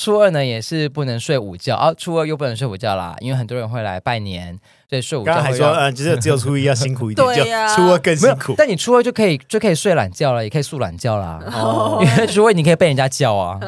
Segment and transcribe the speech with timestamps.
[0.00, 5.26] 初二呢也是不能睡午觉啊，初二又不能睡午觉啦，因为很多人会来拜年，所以睡午觉。
[5.26, 8.54] 刚刚还说，嗯，只有只有初一要辛苦一点， 对呀，初二更辛苦。
[8.56, 11.38] 但你初二就可以就可以睡懒觉了，也可以宿懒觉啦。
[11.52, 13.58] 哦， 因为初二你可以被人家叫啊，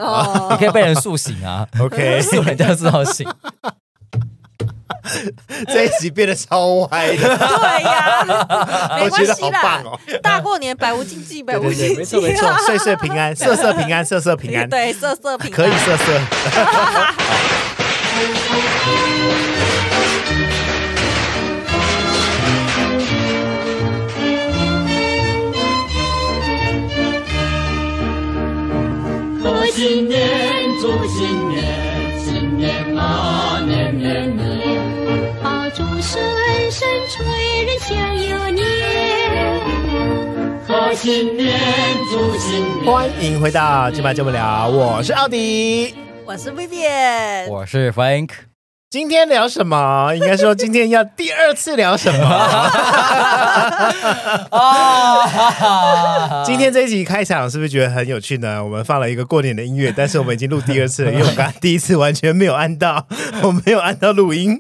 [0.53, 1.69] 你可以被人宿醒啊。
[1.79, 3.29] OK，宿懒觉睡醒。
[5.69, 8.25] 这一集变得超歪的，对呀，
[9.03, 9.99] 我觉得好棒哦！
[10.23, 16.21] 大过年百无禁忌，百无禁忌，没错没错， 岁岁平安，色色平安，色色平安，对，色色平安，可以色色。
[29.43, 30.21] 贺新年，
[30.81, 31.65] 祝新年，
[32.25, 34.52] 新年啊，年年年。
[36.03, 36.21] 声
[36.69, 37.25] 声催
[37.65, 37.97] 人想
[38.29, 38.65] 又年，
[40.67, 41.57] 贺新年，
[42.11, 42.93] 祝新年。
[42.93, 45.95] 欢迎回到今晚节目聊，我是奥迪，
[46.27, 48.31] 我是 Vivian，我是 Frank。
[48.91, 50.13] 今天聊什么？
[50.17, 52.69] 应该说今天要第二次聊什么？
[56.45, 58.63] 今天这一集开场是不是觉得很有趣呢？
[58.63, 63.07] 我们放了一个过年的音乐，但是我们已经录第二次了，因为我刚刚第一次完全没有按到，
[63.45, 64.59] 我没有按到录音。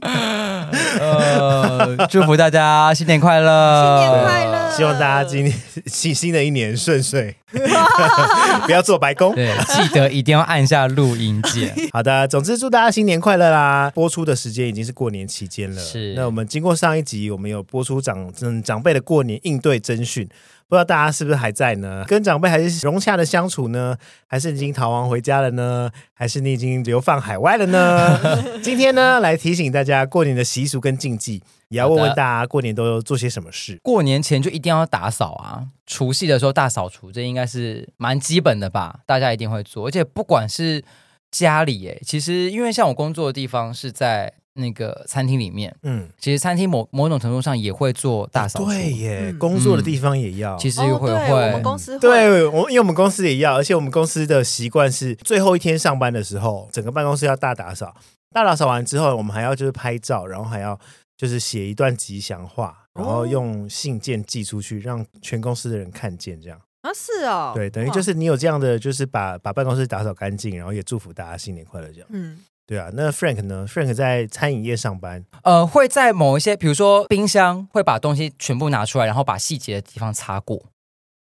[0.98, 4.70] 呃，祝福大家新年快乐，新年快乐！
[4.76, 5.54] 希望大家今年
[5.86, 7.36] 新新的一年顺遂，
[8.64, 9.34] 不要做白工。
[9.34, 11.74] 对，记得一定要按下录音键。
[11.92, 13.90] 好的，总之祝大家新年快乐啦！
[13.94, 16.14] 播出的时间已经是过年期间了，是。
[16.14, 20.28] 那我们经过上一集，我们有播出长嗯长辈的过年应对征讯。
[20.72, 22.02] 不知道大家是不是还在呢？
[22.08, 23.94] 跟长辈还是融洽的相处呢？
[24.26, 25.90] 还是已经逃亡回家了呢？
[26.14, 28.18] 还是你已经流放海外了呢？
[28.64, 33.78] 今天呢，来提醒大家过年的习俗跟禁忌，也要问问大家过年都做些什么事。
[33.82, 35.66] 过年前就一定要打扫啊！
[35.86, 39.00] 除夕的时候大扫除，这应该是蛮基本的吧？
[39.04, 40.82] 大家一定会做，而且不管是
[41.30, 44.32] 家里，哎，其实因为像我工作的地方是在。
[44.54, 51.98] 那个餐厅里面，嗯，其实餐厅某某种程度上也会做大扫除，对耶，嗯、工作的地方也要，其实也会、哦、会，我们公司会。
[52.00, 57.94] 对，我因为我们公司也要，而且我们公司的习惯是最后一天上班的时候，整个办公室要大打扫，
[58.30, 60.78] 大打扫完之后，我们还要就是拍照，然后还要
[61.16, 66.60] 就是写一段吉祥话，然后用信件寄出去，让全公司的人看见，这样。
[66.82, 72.38] 啊，是哦，对，等于就是你有这样的，就是把把办公室打扫干净，然后也祝福大家新年快乐，这样，嗯。
[72.66, 80.62] 对啊，那 Frank 呢？Frank 在餐饮业上班，呃，会在某一些，比如说冰箱，会把东西全部拿出来，然后把细节的地方擦过。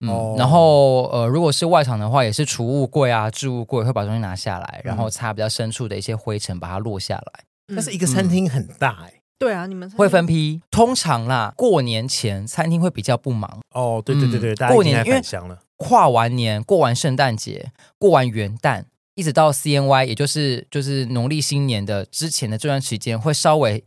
[0.01, 7.45] 嗯，哦、然后呃，如果是外场的话，也是储物柜啊、置物柜，会把东西拿下来，然后擦比较深处的一些灰尘，把它落下来。
[7.69, 9.23] 但是一个餐厅很大哎、欸。
[9.39, 10.61] 对啊，你们会分批。
[10.71, 13.61] 通常啦，过年前餐厅会比较不忙。
[13.75, 18.85] 哦，对对对对大，过年返乡了，跨完年，过完圣诞节，过完元旦。
[19.15, 23.85] 一直到 CNY，也就是就是农历新年的之前的这段时间，会稍微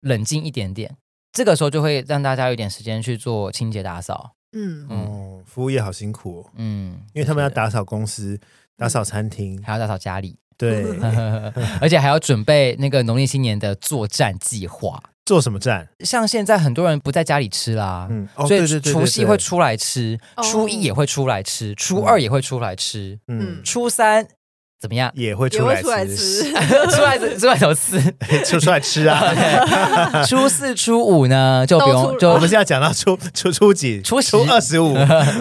[0.00, 0.96] 冷静一点点。
[1.32, 4.32] 这个时候就会让大家有点时间去做清洁打扫。
[4.52, 6.50] 嗯，嗯哦，服务业好辛苦哦。
[6.56, 8.38] 嗯，因为他们要打扫公司、
[8.76, 10.36] 打扫餐厅，还要打扫家里。
[10.58, 10.84] 对，
[11.80, 15.02] 而且还要准备那个农历新年的作战计划。
[15.24, 15.88] 做什么战？
[16.00, 24.26] 像现在很多人不在家里吃啦，嗯，哦、所以除夕会出来吃，初一也会出来吃，初二也会出来吃，嗯，初三。
[24.80, 25.12] 怎么样？
[25.14, 26.42] 也会出来吃，
[26.90, 28.00] 出来 出来出来头吃，
[28.46, 30.24] 出出来吃啊！
[30.24, 34.00] 初四、初五呢，就不用，就我们现在讲到初初初几？
[34.00, 34.94] 初初二十五，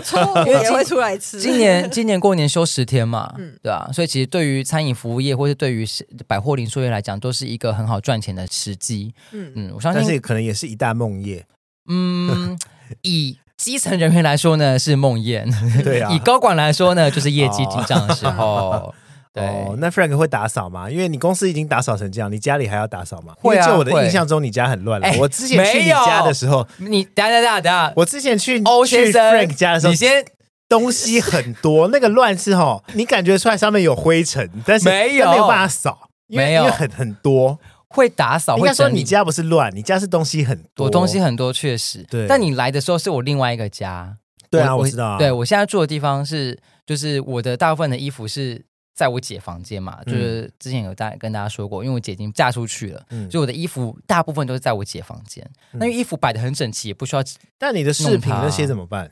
[0.03, 1.39] 初五也会出来吃。
[1.39, 5.87] 今年今年过年休十天嘛，嗯，对啊，所以其实对于餐饮服务业或是对于
[6.27, 9.13] 百货零售业来讲，都是一个很好赚钱的时机。
[9.31, 11.41] 嗯嗯，我相信，但是可能也是一大梦魇。
[11.87, 12.59] 嗯，
[13.03, 15.49] 以基层人员来说呢，是梦魇。
[15.81, 18.93] 对啊，以高管来说呢，就是业绩紧张的时候。
[19.31, 20.89] 对哦，那 Frank 会打扫吗？
[20.89, 23.33] 因为你公司已经打扫成这样，你家里还要打扫吗？
[23.37, 23.67] 会啊。
[23.67, 25.07] 就我的印象中，你家很乱了。
[25.19, 30.25] 我之前去你家的时候，你等下等下等下，我之前去欧先生 Frank 家的时候，你先
[30.67, 38.57] 东西很多， 那个乱是哈，你感觉出来上面有灰尘，但是没有没有办法扫，没有，因为很很多会打扫。
[38.57, 42.03] 应该说你家不是乱，你家是东西很多，我东西很多确实。
[42.09, 44.17] 对，但你来的时候是我另外一个家。
[44.49, 45.19] 对啊，我知道。
[45.19, 46.57] 对，我现在住的地方是，
[46.87, 48.65] 就是我的大部分的衣服是。
[48.99, 55.41] 在我姐房间嘛，就是之前有大跟大家说过，因为我姐已经嫁出去了，嗯、所以我的衣服大部分都是在我姐房间。
[55.71, 57.23] 嗯、那因为衣服摆的很整齐，也不需要。
[57.57, 59.09] 但你的饰品那些怎么办？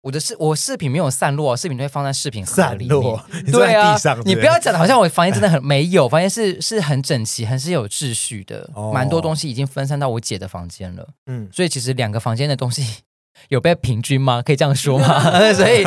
[0.00, 3.20] 我的饰我饰品没有散落，饰品都会放在饰品盒里面。
[3.52, 11.08] 对啊，你不要讲的好像我房间真的很 没有，房间是是很整齐，很是有秩序的，蛮、哦、多东西已经分散到我姐的房间了。
[11.26, 12.84] 嗯，所以其实两个房间的东西
[13.48, 14.42] 有被平均吗？
[14.42, 15.22] 可以这样说吗？
[15.54, 15.82] 所以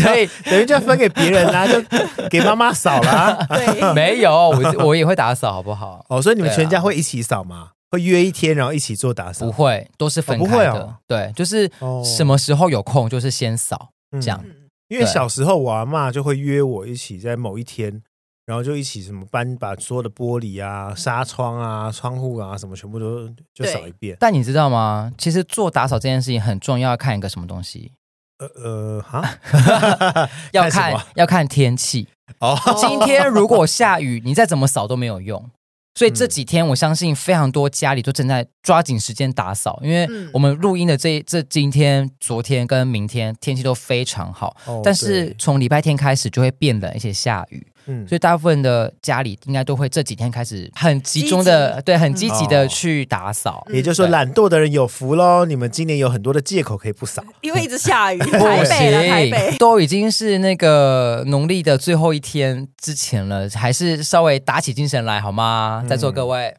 [0.00, 3.46] 所以等于就要分给别人啦、啊， 就给妈妈扫啦。
[3.48, 6.04] 对，没有，我我也会打扫，好不好？
[6.08, 7.70] 哦，所以你们全家会一起扫吗？
[7.90, 9.46] 会约一天，然后一起做打扫？
[9.46, 10.46] 不会，都是分开的。
[10.46, 11.70] 哦不会哦、对，就是
[12.04, 14.44] 什么时候有空，就是先扫、哦、这样。
[14.88, 18.02] 因为小时候我阿嬷就会约我一起在某一天，
[18.48, 24.16] 然后就一起什么搬把所有的玻璃啊、纱窗啊、窗户啊什么全部都就扫一遍。
[24.18, 25.12] 但你知道吗？
[25.18, 27.92] 其实做打扫这件事情很重要，要看一个什么东西？
[28.38, 29.38] 呃呃，哈，
[30.52, 32.08] 要看 要看天气。
[32.40, 35.44] 哦，今天如果下雨，你再怎么扫都没有用。
[35.94, 47.66] 所以这几天，我相信非常多家里都正在抓紧时间打扫，因为我们录音的这这今天、昨天跟明天天气都非常好，哦、但是从礼拜天开始就会变冷，而且下雨。
[47.86, 53.66] 嗯，所以大部分的家里应该都会这几天开始很集中的，对，很积极的去打扫。
[53.70, 55.44] 也就是说，懒惰的人有福喽！
[55.44, 58.18] 你们今年有很多的借口可以不扫，因为一直下雨。
[58.18, 65.84] 台北了，台北都已经是那个农历的最后一天之前了，还是稍微打起精神来好吗？
[65.88, 66.54] 在座各位。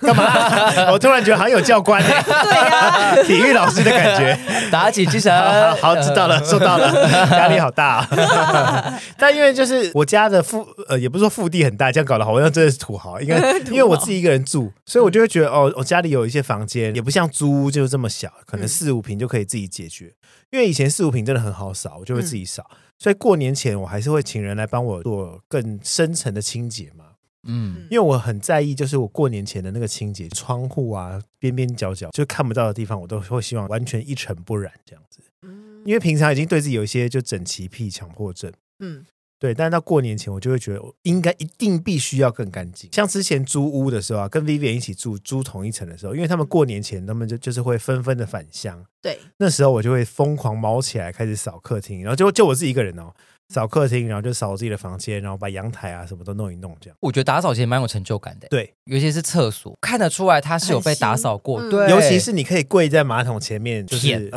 [0.00, 0.24] 干嘛？
[0.92, 4.38] 我突然觉得好像有教官哎，对呀，体育老师的感觉，
[4.70, 5.32] 打起精神。
[5.76, 7.98] 好，知道了，收到了， 压力好大。
[7.98, 13.20] 啊但因为就是我家的腹呃，也不是说腹地很大，这样搞得好像真的是土豪。
[13.20, 20.12] 应该因为我自己一个人住，所以我就会觉得哦，我家里有一些房间，也不像租屋就这么小，可能四五平就可以自己解决。
[20.50, 22.62] 因为以前四五平真的很好扫，我就会自己扫。
[22.98, 27.05] 所以过年前我还是会请人来帮我做更深层的清洁嘛。
[27.46, 35.20] 嗯，因为我很在意，就是我过年前的那个清洁，窗户啊，边边角角就看不到的地方，我都会希望完全一尘不染这样子。
[35.42, 38.52] 嗯，因为平常已经对自己有一些就整齐癖、强迫症。
[38.80, 39.04] 嗯，
[39.38, 42.90] 对，但是到过年前，我就会觉得应该一定必须要更干净。
[42.92, 48.84] 像之前租屋的时候啊，跟 Vivian 一起住租同一层的时候，因为他们过年前他们就就是会纷纷的返乡。
[49.00, 53.12] 对，那时候我就会疯狂毛起来开始扫客厅，然后就就我自己一个人哦。
[53.52, 56.96] 扫客厅，然后就扫自己的房间，然后把阳台啊什么都弄一弄，这样。
[57.00, 58.48] 我觉得打扫其实蛮有成就感的。
[58.48, 61.60] 对，尤其是厕所，看得出来它是有被打扫过。
[61.70, 64.08] 对，尤其是你可以跪在马桶前面，就是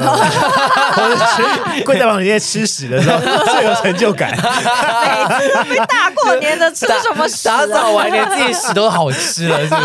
[1.84, 3.20] 跪在马桶前面吃屎的时候，
[3.52, 4.38] 最有成就感。
[5.90, 7.48] 大过年的吃什么屎？
[7.48, 9.82] 打扫完连自己屎都好吃了，是不是？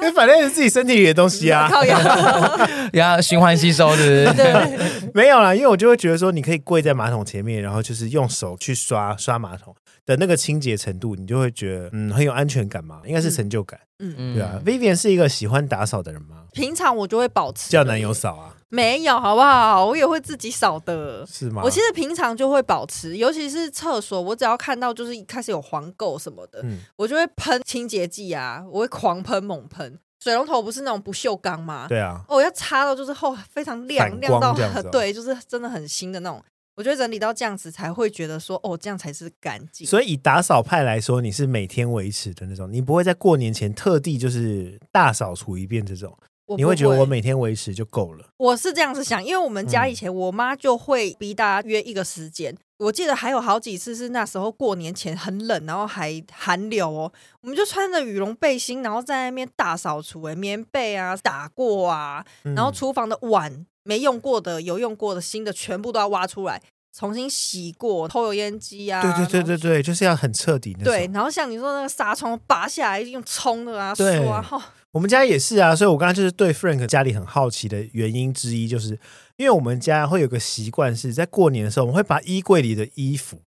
[0.00, 4.36] 因为反正是自己身体里的东西啊， 靠呀， 要循环吸收，对不是？
[4.36, 4.78] 对，
[5.14, 7.94] 没有啦，因为我就会觉得说，你可以跪在马桶前面，然后就。
[8.00, 9.76] 是用手去刷刷马桶
[10.06, 14.58] 的那个清洁程度，你就会觉得嗯很有安全感嘛，应该是成就感，嗯嗯，对啊。
[14.64, 16.44] Vivian 是一个喜欢打扫的人吗？
[16.54, 19.84] 平常我就会保持叫男友扫啊，没有好不好？
[19.84, 21.60] 我也会自己扫的，是吗？
[21.64, 29.98] 我其实平常就会保持，尤其是厕所，我只要看到就是一开始有黄垢什么的，嗯，我就会喷清洁剂啊，我会狂喷猛喷。
[30.22, 31.86] 水龙头不是那种不锈钢吗？
[31.88, 36.42] 对啊，哦，要擦到就是后非常亮，亮到很、哦、对，就是真的很新的那种。
[36.76, 39.86] 我觉得整理到这样子才会觉得说，哦，这样才是干净。
[39.86, 46.16] 所以以打扫派来说，你是每天维持的那种，你不会在过年前特地就是大扫除一遍这种。
[46.56, 48.26] 你会觉得我每天维持就够了？
[48.36, 52.52] 我是这样子想，因为我们家以前我妈就会逼大家约一个时间。
[52.52, 57.12] 嗯、我记得还有好几次是那时候过年前很冷，然后还寒流哦，
[57.42, 63.66] 我们就穿着羽绒背心，然后在那边大扫除，哎，棉被啊打过啊，然后厨房的碗。
[63.82, 66.60] 没用过的、有用过的、新的，全部都要挖出来，
[66.96, 69.00] 重新洗过，抽油烟机啊。
[69.00, 70.84] 对对对对对，就是要很彻底的。
[70.84, 74.44] 对，然后像你说那个纱窗拔下来用冲的啊，对刷。
[74.92, 78.98] 我们家也是啊，所以我刚刚就是对 Frank 家里很好奇的原因之一，就是
[79.36, 83.42] 因为我们家会有个习惯，是在过年的时候，我们会把衣柜里的衣服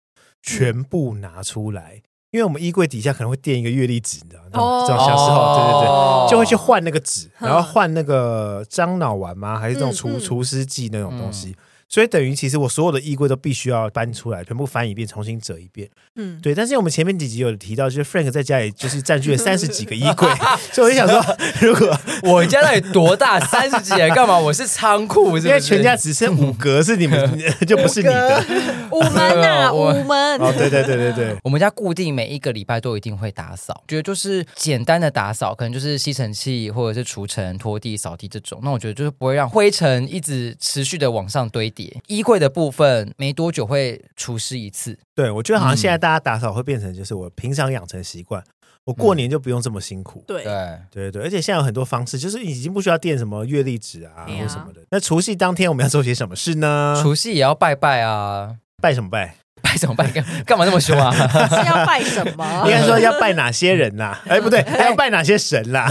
[0.43, 1.97] 全部拿出来。
[1.97, 4.51] 嗯因为我们衣柜底下可能会垫一个月历纸，你知道吗？
[4.53, 9.59] 哦，小时候，对对对，就会去换那个纸，然后换那个樟脑丸吗？
[9.59, 11.57] 还是这种除除湿剂那种东西？
[11.89, 15.89] 所以等于其实我所有的衣柜都必须要搬出来，全部翻一遍，重新折一遍。
[16.17, 16.55] 嗯，对。
[16.55, 20.29] 但是我们前面几集有提到，就是 Frank 在家里就是占据了三十几个衣柜，
[20.71, 24.39] 所以我就想说， 如果我家到底多大，三十几干嘛？
[24.39, 25.49] 我是仓库，是不是？
[25.49, 28.45] 因为全家只剩五格是你们， 就不是你的
[28.91, 30.37] 五门啊，五门。
[30.45, 38.61] 哦，对对对对对，我们家固定每一个礼拜都一定会打扫，觉得就是简单的打扫，可能就是吸尘器或者是除尘、拖地、扫地这种。
[38.63, 41.73] 那我觉得就是不会让灰尘一直持续的往上堆。
[42.07, 44.99] 衣柜的部分没多久会除湿一次。
[45.15, 48.43] 对，我觉得好像现在大家打扫会变成就是我平常养成习惯，
[48.85, 50.25] 我过年就不用这么辛苦。
[50.27, 54.81] 对对对对，而且现在有很多方式，就是已经不需要垫什么月历纸啊或什么的。
[54.91, 56.99] 那除夕当天我们要做些什么事呢？
[57.03, 58.57] 除夕也要拜拜啊！
[58.81, 59.35] 拜什么拜？
[59.61, 60.09] 拜什么拜？
[60.13, 61.11] 干干嘛那么凶啊？
[61.51, 62.63] 是要拜什么？
[62.65, 64.17] 应该说要拜哪些人呐？
[64.25, 65.91] 哎，不对，还要拜哪些神啦？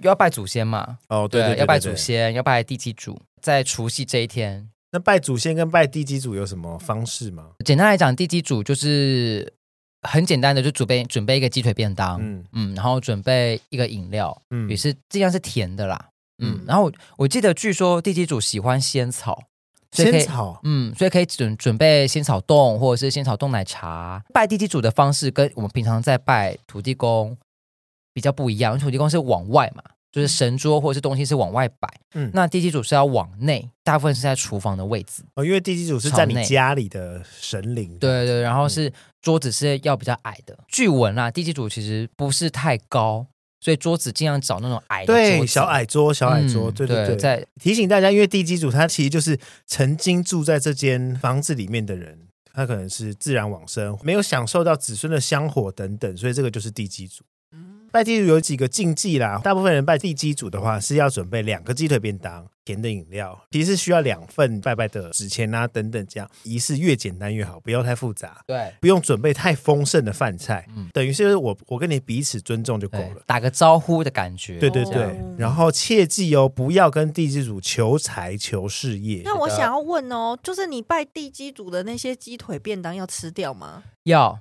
[0.00, 0.98] 又要拜祖先嘛？
[1.10, 3.20] 哦，对对，要拜祖先，要拜地基主。
[3.42, 7.50] 在除夕这一天，那拜祖先跟拜地基主有什么方式吗？
[7.64, 9.52] 简单来讲，地基主就是
[10.02, 19.44] 很简单的，就准备准备一个鸡腿便当，嗯嗯，然后准备一个饮料，嗯，也是尽量是甜的啦，嗯，嗯然后我记得据说地基主喜欢仙草。
[19.92, 24.22] 仙草，嗯，所以可以准准备仙草冻或者是仙草冻奶茶。
[24.32, 27.36] 拜地基主的方式跟我们平常在拜土地公
[28.14, 40.58] 比较不一样，土地公是往外嘛，就是神桌或者是东西是往外摆，嗯，那地基主是要往内，大部分是在厨房的位置哦，因为地基主是在你家里的神灵，对对，然后是桌子是要比较矮的。
[40.68, 43.26] 据闻啊，地基主其实不是太高。
[43.62, 47.06] 所以桌子尽量找那种矮的对，小矮桌，小矮桌，嗯、对对对。
[47.08, 52.18] 对在提醒大家，因为地基主他其实就是曾经住在这间房子里面的人，
[52.54, 57.22] 他可能是自然往生，没有享受到子孙的香火等等，所以这个就是地基主。
[57.92, 68.42] 拜地基主有几个禁忌啦，大部分人拜地基主的话是要准备两个鸡腿便当、甜的饮料，其实需要两份拜拜的纸钱啊等等，这样仪式越简单越好，不要太复杂。
[68.46, 74.58] 对，不用准备太丰盛的饭菜，嗯，等于是我我跟你彼此尊重就够了，打个招呼的感觉。
[74.58, 79.22] 对对对，然后切记哦，不要跟地基主求财求事业。
[79.24, 83.82] 那我想要问哦，就是你拜地基主的那些鸡腿便当要吃掉吗？
[84.04, 84.40] 要。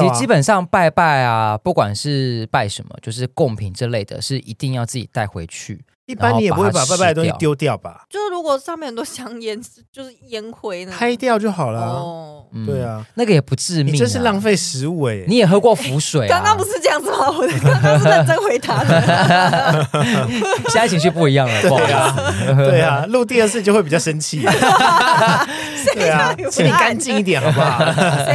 [0.00, 5.84] 其实基本上拜拜啊，不管是拜什么，就是贡品之类的，是一定要自己带回去。
[6.06, 8.02] 一般你也不会把拜拜的东西丢掉吧？
[8.10, 9.58] 就是如果上面很多香烟，
[9.90, 11.80] 就是烟灰呢，拍掉就好了。
[11.80, 15.24] 哦，对啊，那个也不致命，真是浪费食物哎。
[15.26, 16.28] 你也喝过浮水？
[16.28, 17.30] 刚刚不是这样子吗？
[17.30, 19.86] 我刚刚是认真回答的。
[20.68, 24.42] 现在情绪不一样了，对啊，对啊，录第二次就会比较生气。
[25.94, 27.78] 对啊，请你干净一点好不好？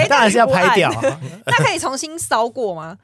[0.09, 0.91] 当然是要拍掉。
[1.45, 2.97] 那可以重新烧过吗？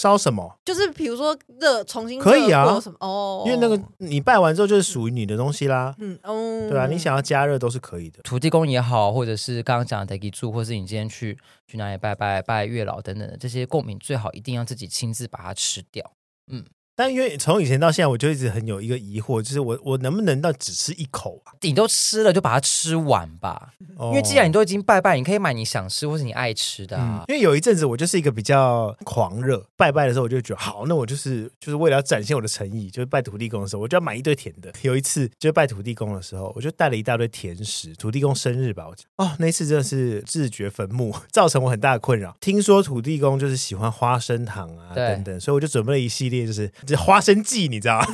[0.00, 0.56] 烧什么？
[0.64, 3.42] 就是比如说热重新可以啊，什么哦？
[3.44, 5.92] 因为那个你拜完之后就是属于你的东西啦。
[5.98, 8.22] 嗯哦，对啊，你想要加热都是可以的。
[8.22, 11.36] 土地公也好，或者是刚刚讲的地基主，或是你今天去
[11.66, 16.12] 去哪里拜拜拜月老等等的这些贡品，最好一定要自己亲自把它吃掉。
[16.52, 16.64] 嗯。
[16.98, 21.54] 但因为从以前到现在，我就一直很有一个疑惑，就是我我能不能到只吃一口啊？
[21.60, 23.72] 你都吃了，就把它吃完吧。
[23.94, 34.72] 哦、因为既然你都已经拜拜，你可以买你想吃或是你爱吃的因为有一阵子我就是一个比较狂热，拜拜的时候我就觉得好，那我就是就是为了要展现我的诚意，就是拜土地公的时候，我就要买一堆甜的。
[34.82, 42.36] 有一次就拜土地公的时候，我就带了一大堆甜食，土地公生日吧，我讲哦，那一次真的是自掘坟墓，造成我很大的困扰。
[42.40, 46.68] 听说土地公就是喜欢花生糖啊对等等，所以我就准备了一系列就是。
[46.88, 48.06] 这花生记你知道吗？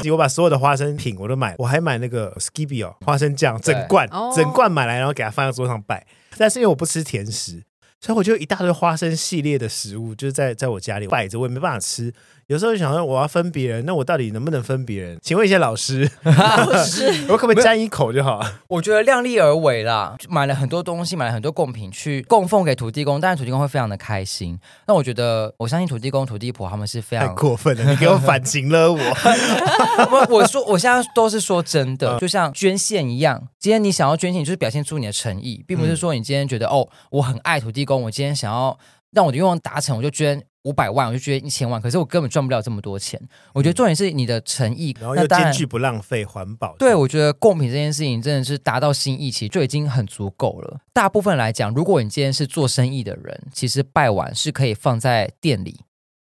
[0.10, 6.06] 我把所有的花生品我都买，我还买那个 s k i b b y 哦花生酱整罐，整罐买来，然后给它放在桌上摆。
[6.36, 7.62] 但是因为我不吃甜食，
[8.00, 12.12] 所以我就一大堆花生系列的食物，就是在在我家里摆着，我也没办法吃。
[12.48, 15.18] 有时候想说我要分别人，那我到底能不能分别人？
[15.20, 18.42] 请问一下老师，老师， 我可不可以沾一口就好？
[18.68, 24.58] 我觉得量力而为啦，买了很多东西，买了很多贡品去供奉给土地公，当然土地公会非常的开心。
[24.86, 28.98] 那我觉得，我相信土地公、土地婆他们是非常太过分的， 你给我反击了我。
[30.10, 38.78] 我我说我现在都是说真的，就像捐献一样，今天你想要捐献，就是表现出你的诚意，并不是说你今天觉得哦，我很爱土地公，我今天想要
[39.10, 40.42] 让我的愿望达成，我就捐。
[40.64, 43.20] 五百万，我就觉得一千万，可是我根本赚不了这么多钱。
[43.52, 46.74] 我觉得重点是你的诚意，然后又兼具不浪费、环保。
[46.76, 50.80] 对，我觉得贡品这件事情真的是达到心意，其实就已经很足够了。
[50.92, 55.80] 大部分来讲，如果你今天是做生意的人，其实拜完是可以放在店里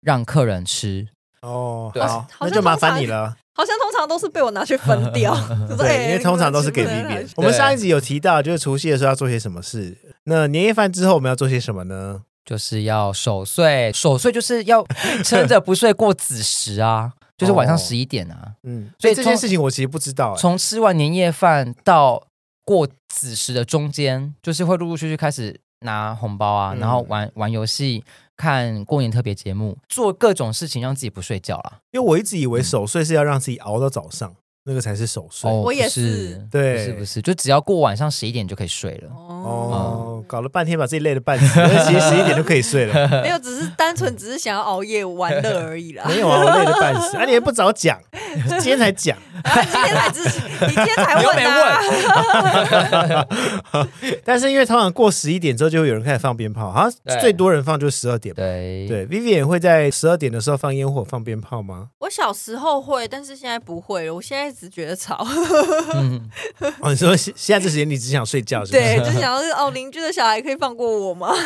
[0.02, 1.08] 让客人吃。
[1.42, 3.36] 哦，对，好，那就麻烦你了。
[3.54, 5.34] 好像通常都是被我拿去分掉，
[5.80, 7.28] 对，因为通常都是给 Vivian。
[7.38, 9.98] 我们上一集有提到，就是除夕的时候要做些什么事。
[10.26, 12.22] 那年夜饭之后我们要做些什么呢？
[12.48, 14.82] 就是要守岁，守岁就是要
[15.22, 18.54] 撑着不睡过子时啊，就是晚上十一点啊。
[18.64, 20.34] 嗯，所以这件事情我其实不知道。
[20.38, 22.26] 从吃完年夜饭到
[22.64, 28.02] 过子时的中间，就是会陆陆续续开始拿红包啊，然后玩玩游戏、
[28.38, 31.80] 看过年特别节目，做各种事情让自己不睡觉啦。
[31.92, 34.34] 因为我一直以为守岁是要让自己熬到早上。
[34.70, 37.22] 那个才是守岁，我也是，对，是不是？
[37.22, 39.10] 就只要过晚上十一点就可以睡了。
[39.16, 41.46] 哦，搞了半天把自己累得半死，
[41.88, 43.08] 其实十一点就可以睡了。
[43.24, 46.04] 没有，只是单纯只是想要熬夜玩乐而已啦。
[46.06, 47.12] 没有啊，我累得半死。
[47.14, 47.98] 那，你也不早讲，
[48.46, 53.26] 今天才讲， 今天才知，你今天才问啊。
[54.26, 58.36] 但是因为通常过十一点之后，就会有人开始放鞭炮，好像最多人放就是十二点。
[58.36, 61.88] 对对，Vivian 会在十二点的时候放烟火、放鞭炮吗？
[62.00, 64.14] 我小时候会，但是现在不会了。
[64.14, 64.57] 我现在。
[64.60, 65.26] 只觉得吵，
[65.94, 66.30] 嗯，
[66.82, 68.84] 哦，你说现现在这时间你只想睡觉是不是？
[68.84, 71.32] 对，就想要哦，邻居的小孩可以放过我吗？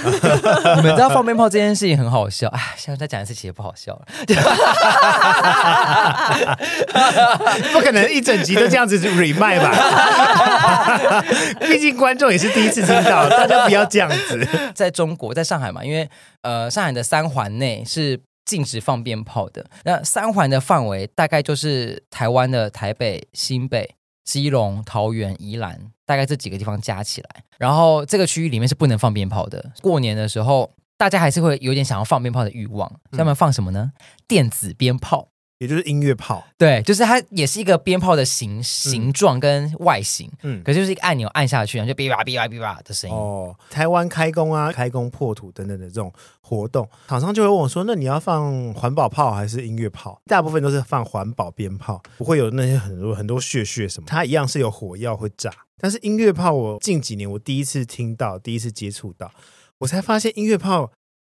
[0.77, 4.05] 你们知道放鞭炮这件事情很好笑，哎，现在再讲一次其实不好笑了，
[7.73, 11.21] 不可能一整集都这样子 remind 吧？
[11.59, 14.47] 毕竟观众也是第一次听到，大家不要这样子。
[14.73, 16.09] 在中国，在上海嘛，因为
[16.41, 19.65] 呃，上海的三环内是禁止放鞭炮的。
[19.83, 27.29] 那三环的范围大概就是台湾的台北、新北、基隆、桃园、宜兰，大概这几个地方加起来。
[27.57, 29.71] 然后这个区域里面是不能放鞭炮的。
[29.81, 32.99] 过年的时候，大家还是会有点想要放鞭炮的欲望。
[33.11, 33.91] 他们放什么呢？
[34.27, 35.30] 电子鞭炮。
[35.61, 43.15] 也就是音乐炮，对，就是它也是一个鞭炮的形形状跟外形，嗯，可是就是一个按钮按下去，然后就哔吧哔吧哔吧的声音。
[43.15, 55.53] 哦，台湾开工啊，开工破土等等的这种活动，厂商就会问我说：“那你要放环保炮还是音乐炮？”大部分都是放环保鞭炮，不会有那些很多很多血血什么，它一样是有火药会炸。
[55.79, 59.31] 但是音乐炮，我近几年我第一次听到，第一次接触到，
[59.77, 60.91] 我才发现音乐炮。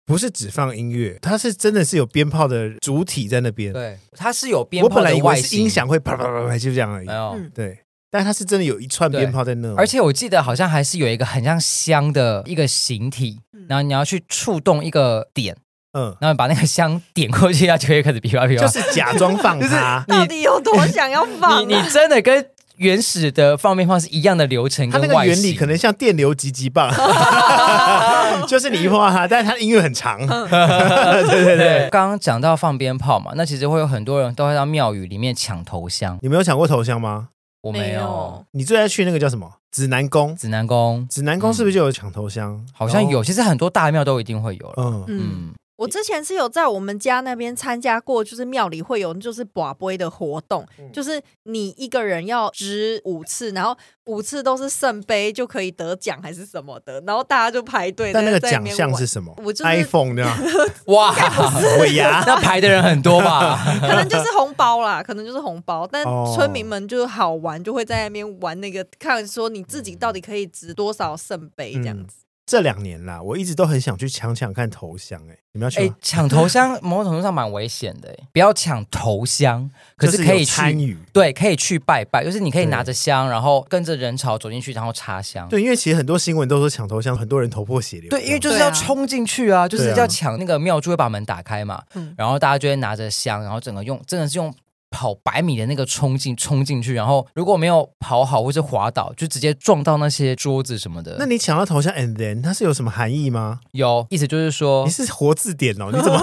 [0.06, 3.74] 不是只放音乐，它是真的是有鞭炮的主体在那边。
[3.74, 5.18] 对，它是有鞭炮的外形。
[5.20, 7.08] 我本来以为是音响会啪啪啪啪，就这样而已。
[7.08, 7.80] 没有，对，
[8.12, 9.74] 但它是真的有一串鞭炮在那。
[9.76, 15.58] 而且我记得好像还是有一个很像香的一个形体，然后你要去触动一个点，
[15.94, 18.68] 嗯，然后把那个香点过去，它就会开始噼啪噼啪。
[18.68, 21.68] 就是假装放它， 到底有多想要放？
[21.68, 22.48] 你你真的跟。
[22.78, 26.90] 原始的放鞭炮是一样的流程，它那个原理可能像电流击击棒，
[28.48, 30.20] 就是你一碰到它， 但是他的音乐很长。
[30.28, 36.18] 对对对，刚刚讲到放鞭炮嘛，那其实会有很多人都会到庙宇里面抢头香。
[36.22, 37.30] 你没有抢过头香吗？
[37.62, 38.46] 我没有。
[38.52, 39.50] 你最爱去那个叫什么？
[39.72, 40.36] 指南宫。
[40.36, 42.64] 指南宫，指南宫是不是就有抢头香？
[42.74, 44.74] 好像有，其实很多大庙都一定会有了。
[44.78, 45.54] 嗯嗯。
[45.78, 58.14] 我之前是有在我们家那边参加过，就是庙里会有就是拔杯的活动，嗯、就是你一个人要值五次，然后五次都是圣杯就可以得奖还是什么的，然后大家就排队。
[58.14, 59.36] 但那个奖项是什么？
[59.44, 60.26] 我就是 iPhone 呢？
[60.88, 61.14] 哇，
[61.82, 63.60] 尾牙那排的人很多吧？
[63.82, 65.86] 可能就是红包啦，可能就是红包。
[65.92, 72.20] 但村民们就是好玩，就会在那边玩那个，看说你自己到底可以值多少圣杯这样子。
[72.20, 75.96] 嗯这两年啦，我一直都很想去抢抢看头香，哎，你们要去吗？
[76.00, 85.50] 抢头香 某种程度上蛮危险的，哎，不要抢头香，可是可以参与，对，可以去拜拜，就是你可以拿着香，然后跟着人潮走进去，然后插香。
[85.50, 88.10] 对，因为其实很多新闻都说抢头香，很多人头破血流。
[88.10, 91.82] 对，因为就是要冲进去啊，就是要抢那个庙祝会把门打开嘛，
[92.16, 94.54] 然后大家就会拿着香，然后整个用真的是用。
[94.96, 101.18] 跑百米的那个冲进冲进去，然后如果没有跑好或是滑倒，就直接撞到那些桌子什么的。
[101.20, 103.60] 那你抢到头像，and then 它是有什么含义吗？
[103.72, 106.20] 有，意思就是说你是活字典哦，你怎么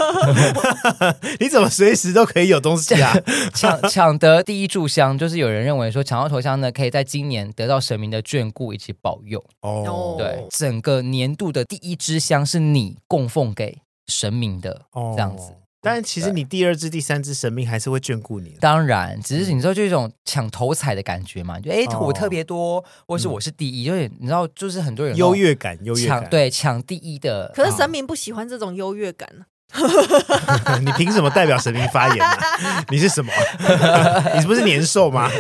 [1.39, 3.13] 你怎么随时都可以有东西啊？
[3.53, 9.45] 抢抢得第一炷香，就是有人认为说抢到头像呢，可以在今年得到神明的眷顾以及保佑。
[9.61, 15.53] 哦，对，整个年度的第一支香是你供奉给神明的，哦、这样子。
[15.85, 18.57] 但其实你第二只、第三只神明还是会眷顾你。
[18.61, 27.51] 当然，只是你知道，就一种抢头彩的感觉嘛，就哎，我特别多，或是我是第一，因为你知道，就是很多人优越感，优越感，对，抢第一的。
[27.53, 29.29] 可是神明不喜欢这种优越感。
[30.85, 32.85] 你凭什么代表神明发言啊？
[32.91, 33.33] 你是什么？
[34.39, 35.31] 你不是年兽吗？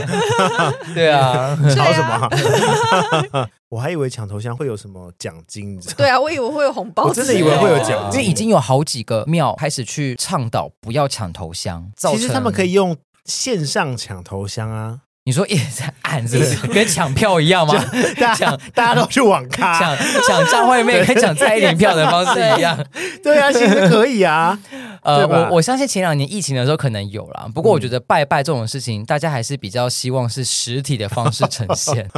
[0.94, 3.48] 对啊，吵什么？
[3.72, 11.90] 我还以为抢头香会有什么奖金，对啊，我以为会有红包，我真的以为会有奖金，因为已经有好几个庙开始去倡导不要抢头香。
[11.96, 15.00] 其实他们可以用线上抢头香啊。
[15.24, 17.74] 你说一直在按，是不是跟抢票一样吗？
[18.18, 22.76] 大家 大家都去网咖抢抢张惠妹跟抢蔡依林票的方式一样。
[23.22, 24.58] 对啊，其实可以啊。
[25.02, 32.08] 呃，我我相信前两年疫情的时候可能有啦，不过我觉得拜拜这种事情，大家还是比较希望是实体的方式呈现。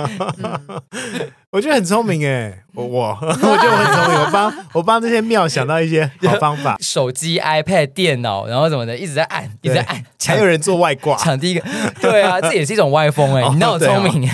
[1.51, 11.65] 我觉得很聪明哎，我我我觉得我很聪明，我帮我帮这些庙想到一些好方法，手机、iPad、电脑，然后什么的，一直在按，一直在按，还有人做外挂，抢第一个。
[12.03, 14.27] 对啊，这也是一种歪风哎，你那么聪明。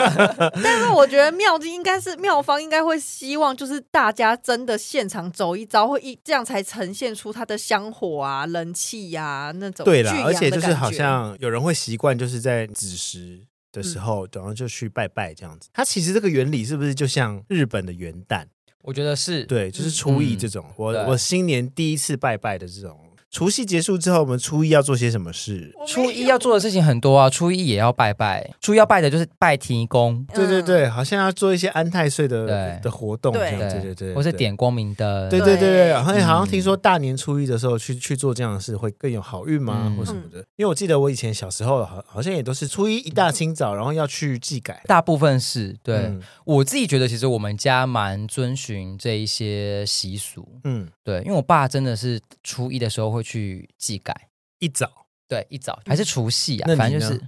[0.64, 9.84] 但是我觉得妙应该是妙方应该会希望，就是大家真的现场走一遭，会一这样才呈现出它的香火啊、人气呀那种。
[9.84, 13.42] 对了，而且就是好像有人会习惯，就是在子时。
[13.74, 15.68] 的时候，然后就去拜拜这样子。
[15.72, 18.44] 它其实这个原理是不是就像日本的元旦？
[18.82, 20.64] 我觉得是，对，就是初一这种。
[20.76, 22.96] 我我新年第一次拜拜的这种
[23.34, 25.74] 除夕结束之后，我们初一要做些什么事？
[25.88, 39.96] 初一要做的事情很多啊，初一也要拜拜，初一要拜的就是拜提公，对对对，好像要做一些安太岁的对的活动，这对样对对对对，或是点光明灯，对对对对，对然后好像听说大年初一的时候去去做这样的事会更有好运吗，嗯。
[39.96, 40.38] 或什么的？
[40.54, 44.80] 因为我记得我以前小时候好好像也都是初一一大清早，然后要去祭改。
[44.86, 46.22] 大部分是对、嗯。
[46.44, 54.28] 我自己觉得，其实我们家蛮遵循这一些习俗，嗯，对，因为我爸真的是初一的时候会去祭改，
[54.60, 57.20] 一早，对，一早还是除夕啊，那反正就是，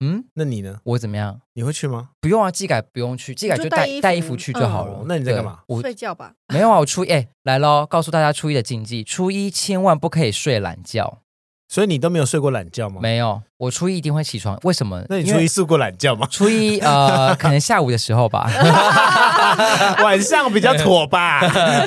[0.00, 0.78] 嗯，那你呢？
[0.84, 1.40] 我怎么样？
[1.54, 2.10] 你会去吗？
[2.20, 4.98] 不用啊，祭改不用去，祭改就带带衣服去就好了。
[4.98, 6.34] 哦那你在干嘛我睡觉吧。
[6.52, 11.22] 没有啊，我初一哎来喽，告诉大家初一的禁忌，初一千万不可以睡懒觉。
[11.68, 13.00] 所以你都没有睡过懒觉吗？。
[13.02, 14.58] 没有，我初一一定会起床。
[14.62, 15.02] 为什么？
[15.08, 16.26] 那你初一睡过懒觉吗？
[16.30, 18.48] 初一呃， 可能下午的时候吧。
[20.02, 21.40] 晚上比较妥吧？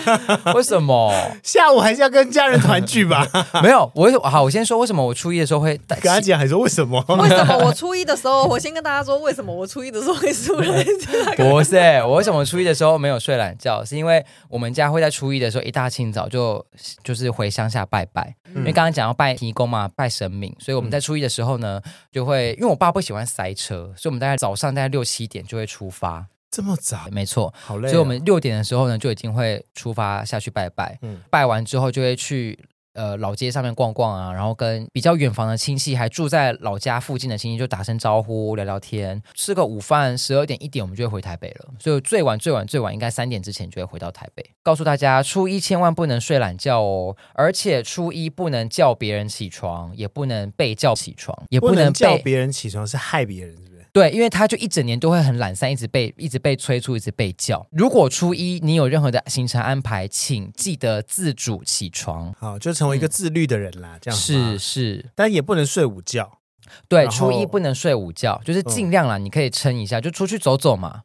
[0.53, 1.13] 为什么？
[1.43, 3.25] 下午还是要跟家人团聚吧？
[3.63, 7.03] 没有，我好，我先说为什么我初一的时候会带跟他讲，还说为什么？
[7.07, 11.43] 为什么我初一的时候，我先跟大家说，为什么我初一的时候会睡懒觉？
[11.43, 13.83] 不是，我为什么初一的时候没有睡懒觉？
[13.85, 16.65] 是因为我们家会在初一的时候一大清早就
[17.03, 26.25] 就是回乡下拜拜，因为刚刚讲要拜提公嘛，拜神明，所以我们在初一的时候呢，就会因为我爸不喜欢塞车，所以我们大概早上大概六七点就会出发。
[26.51, 27.91] 这么早，没错，好累哦。
[27.91, 32.59] 所以我们六点的时候呢就已经会出发下去拜拜，嗯拜完之后就会去。
[32.99, 41.69] 呃，老街上面逛逛啊，然后跟比较远房的亲戚，还住在老家附近的亲戚，就打声招呼、聊聊天，吃个午饭，十二点一点我们就会回台北了。
[41.79, 44.45] 所以最晚最晚最晚应该三点之前就会回到台北。
[44.61, 53.55] 告诉大家，初一千万不能睡懒觉哦，而且初一不能叫别人起床，也不能被叫起床，也不能叫别人起床，是害别人？
[53.91, 57.65] 对，因为他就一整年都会很懒散，一直被一直被催促，一直被叫。
[57.71, 62.33] 如果初一你有任何的行程安排，请记得自主起床。
[62.39, 66.39] 好，就成为一个自律的人啦，这样是，是，但也不能睡午觉。
[66.87, 71.01] 对，初一不能睡午觉，就是尽量啦，你可以撑一下，就出去走走嘛。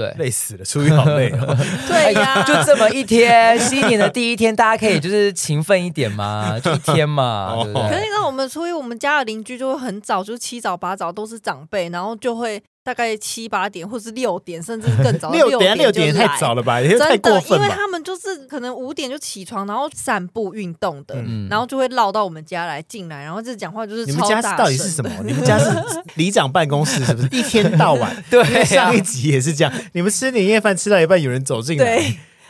[0.00, 1.56] 对，累死了，初一好累哦。
[1.86, 7.88] 对呀，就这么一天，新年的第一天，大家可以就是勤奋一点嘛， 就一天嘛，哦对不对？
[7.90, 16.62] 可是你知道，我们初一我们家的邻居就会很早，就是七早八早都是长辈，然后就会大概七八点或是六点，甚至更早 六等下六点太早了。
[16.62, 17.58] 吧，也太真的，过分？
[17.58, 25.10] 因为他们就是可能五点就起床，然后散步运动的，嗯然后就会绕到我们家来进来，然后这讲话就是你们家到底是什么？
[25.24, 25.70] 你们家是
[26.16, 27.28] 里长办公室是不是？
[27.30, 32.02] 一天到晚， 对上一集也是这样，你们吃年夜饭吃到一半，有人走进来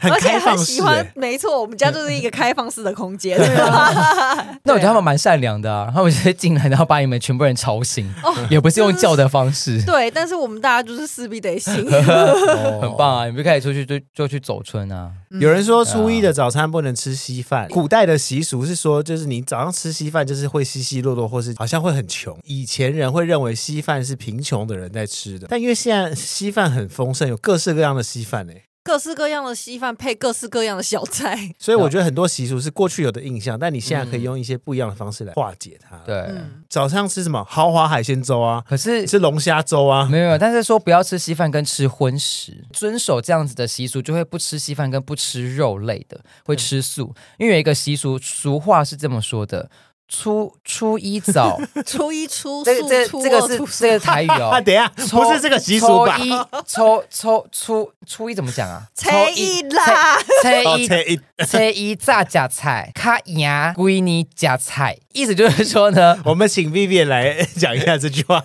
[0.03, 3.39] 而且开放式很喜欢欸。，没错，我们家就是一个开放式的空间。
[4.65, 11.75] 那我觉得他们蛮善良的啊，他们直接进来，然后把你们全部人吵醒， 哦也不是用叫的方式，对，但是我们大家就是势必得醒。
[11.91, 13.27] 很棒啊！
[13.27, 15.11] 你们可以出去就就去走村啊。
[15.41, 22.37] 有人说初一的早餐不能吃稀饭，古代的习俗是说，就是你早上吃稀饭，就是会稀稀落落，或是好像会很穷。
[22.45, 31.37] 以前人会认为稀饭是贫穷的人在吃的，但因为现在稀饭很丰盛，有各式各样的稀饭哎，各式各样的稀饭配各式各样的小菜。
[31.59, 47.15] 所以我觉得很多习俗是过去有的印象，但你现在可以用一些不一样的方式来化解它。，对，嗯，早上吃什么豪华海鲜粥啊，可是吃龙虾粥啊，没有没有，但是说不要吃稀饭跟吃荤食，遵守这样子的习俗，就会不吃稀饭跟不吃肉类的，会吃素。
[47.39, 49.71] 因为有一个习俗，俗话是这么说的：
[50.13, 54.61] 初初一早， 初一初 这个这初这个是这个台语 啊，哦。
[54.61, 56.19] 等一下，抽不是这个习俗吧？
[56.19, 56.31] 初一
[56.67, 58.83] 抽抽初初一怎么讲啊？
[58.97, 68.41] 初一啦，哦，初一初一，初一早加菜，卡牙归你加菜，意思就是说呢，我们请 Vivian 来讲一下这句话。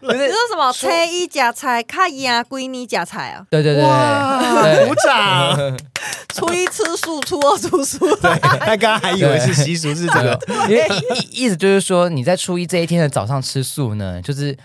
[0.00, 0.72] 不是你说什么？
[0.72, 3.44] 初一夹菜，卡牙归你夹菜啊！
[3.50, 3.84] 对对对
[4.86, 5.78] 鼓掌！
[6.34, 7.98] 初一吃素，初二出素。
[8.16, 10.38] 对，他刚刚还以为是习俗是这个。
[10.68, 14.56] 因为 意意思就是说，你在初一这一天的早上吃素呢，就是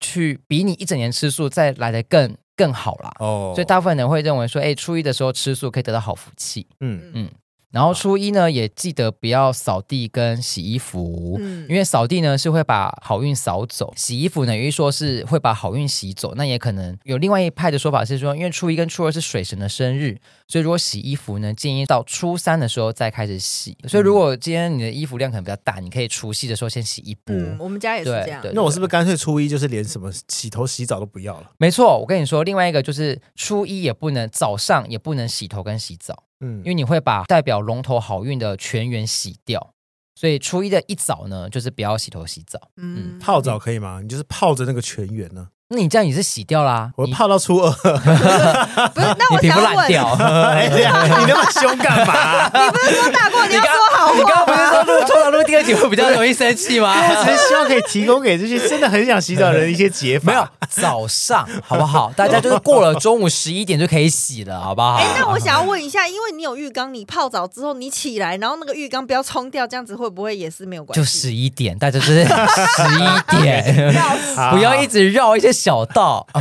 [0.00, 3.12] 去比你一整年吃素再来的更更好啦。
[3.18, 6.66] 哦所以大部分人会认为说，哎，初一的时候吃素可以得到好福气。
[6.80, 7.30] 嗯，嗯，
[7.70, 23.76] 然后初一呢，也记得不要扫地跟洗衣服，嗯因为扫地呢是会把好运扫走，洗衣服呢有一说是会把好运洗走，那也可能有另外一派的说法是说，因为初一跟初二是水神的生日，所以如果洗衣服呢，建议到初三的时候再开始洗。
[23.86, 27.36] 所以如果今天你的衣服量可能比较大，你可以除夕的时候先洗一波。
[27.36, 28.40] 嗯，我们家也是这样。
[28.40, 31.50] 对那我是不是干脆初一就是连什么洗头洗澡都不要了？
[31.58, 36.24] 没错，我跟你说，另外一个就是初一也不能早上也不能洗头跟洗澡。
[36.40, 39.74] 嗯因为你会把代表龙头好运的全员洗掉，
[40.14, 42.70] 所以初一的一早呢，就是不要洗头洗澡。
[42.76, 44.00] 嗯，泡澡可以吗？
[44.02, 45.48] 你就是泡着那个全员呢？
[45.70, 49.06] 那你这样也是洗掉啦，你我泡到初二， 不是？
[49.18, 50.06] 那你皮肤我想问，烂掉。
[50.48, 52.50] 哎呀，你那么凶干嘛？
[52.54, 54.58] 你不是说大过年要说好你刚刚不是？
[54.66, 56.94] 说录抽到录第二集会比较容易生气吗？
[56.96, 60.32] 我只是希望可以提供给这些真的很想洗澡的人一些解法。
[60.32, 62.10] 没有，早上好不好？
[62.16, 64.94] 大家就是过了中午十一点就可以洗了，好不好？
[64.94, 71.00] 哎，那我想要问一下，因为你有浴缸，你泡澡之后你起来，然后那个浴缸不要冲掉，这样子会不会也是没有关系？
[71.02, 73.92] 就十一点，大家就是十一点，
[74.50, 76.26] 不要一直绕一些小道。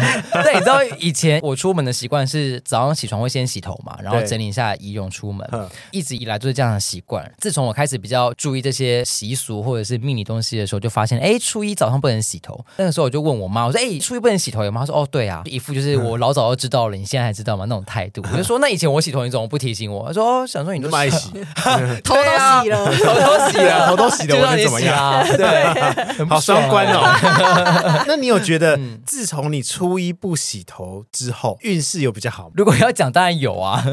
[0.44, 5.48] 对，你知道以前我出门的习惯是早上起床会先洗头嘛，然后整理一下仪容出门，
[5.92, 7.30] 一直以来都是这样的习惯。
[7.40, 12.64] 自从我开始比较注意这些习俗或者是命理东西的时候，就发现，哎，初一早上不能洗头。
[12.78, 14.82] 那个时候我就问我妈，我说，哎，初一不能洗头有吗？
[14.82, 17.66] 她说，哦，对啊，一副就是我老早就知道了，你现在还知道吗？
[17.68, 18.24] 那种态度。
[18.32, 20.08] 我就说，那以前我洗头你怎么不提醒我？
[20.08, 21.32] 她说，哦，想说你都爱洗，
[22.04, 25.26] 头都洗了，头都洗了，头都洗了，我能怎么样？
[25.38, 28.04] 对，好双关哦。
[28.08, 28.78] 那你有觉得，
[29.08, 32.52] 自从你初一不洗头之后，运势有比较好吗？
[32.56, 33.82] 如果要讲，当然有啊。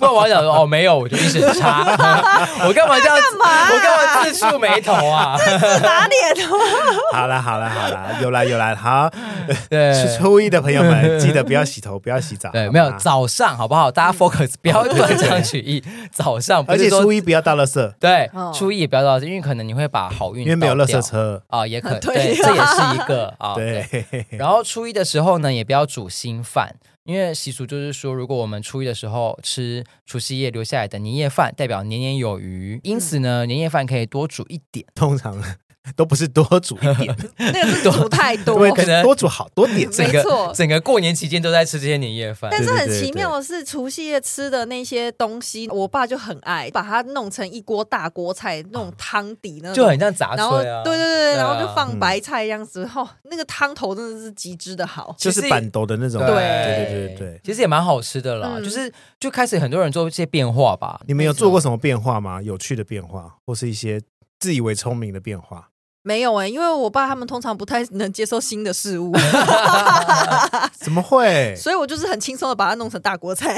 [0.00, 1.80] 不然我要讲说，哦，没有，我就运势很差。
[2.66, 3.14] 我干嘛这样？
[3.14, 3.70] 干嘛？
[3.70, 5.36] 我干嘛自触眉头啊？
[5.82, 6.56] 打脸头？
[7.12, 9.10] 好了，好了，好了，有了，有了，好。
[9.68, 12.50] 对，初一的朋友们，记得不要洗头，不要洗澡。
[12.50, 13.90] 对，没有早上，好不好？
[13.90, 15.84] 大家 focus，不要断章取义。
[16.10, 17.92] 早上，而且初一不要倒垃圾。
[18.00, 23.54] 对，初一也不要倒垃圾，因为可能你会把好运，因为没有垃圾车啊，也可对，这也是一个啊。
[23.54, 23.86] 对。
[24.38, 26.76] 然后初一的时候呢，也不要煮新饭。
[27.04, 34.86] 因为习俗就是说，如果我们初一的时候吃除夕夜留下来的年夜饭，代表年年有余，因此呢，年夜饭可以多煮一点。
[34.94, 35.42] 通常
[35.96, 39.90] 都不是多煮一点， 那个是煮太多， 对，可能多煮好多点。
[39.90, 42.50] 整 个整个过年期间都在吃这些年夜饭。
[42.50, 50.82] 但是很奇妙的是，除夕夜吃的那些东西，我爸就很爱把它弄成一锅大锅菜，那种汤底，那种就很像杂碎啊。
[50.84, 56.20] 对对对，然后就放白菜这样子，哦，那个汤头真的是极致的好，就是板豆的那种。
[56.20, 58.58] 对对对对，其实也蛮好吃的啦。
[58.60, 61.00] 就是就开始很多人做一些变化吧。
[61.06, 62.42] 你们有做过什么变化吗？
[62.42, 64.00] 有趣的变化，或是一些
[64.38, 65.69] 自以为聪明的变化？
[66.02, 69.12] 没有哎、欸，因为我爸他们通常不太能接受新的事物，
[70.80, 71.54] 怎么会？
[71.56, 73.56] 所以我就是很轻松的把它弄成大锅菜。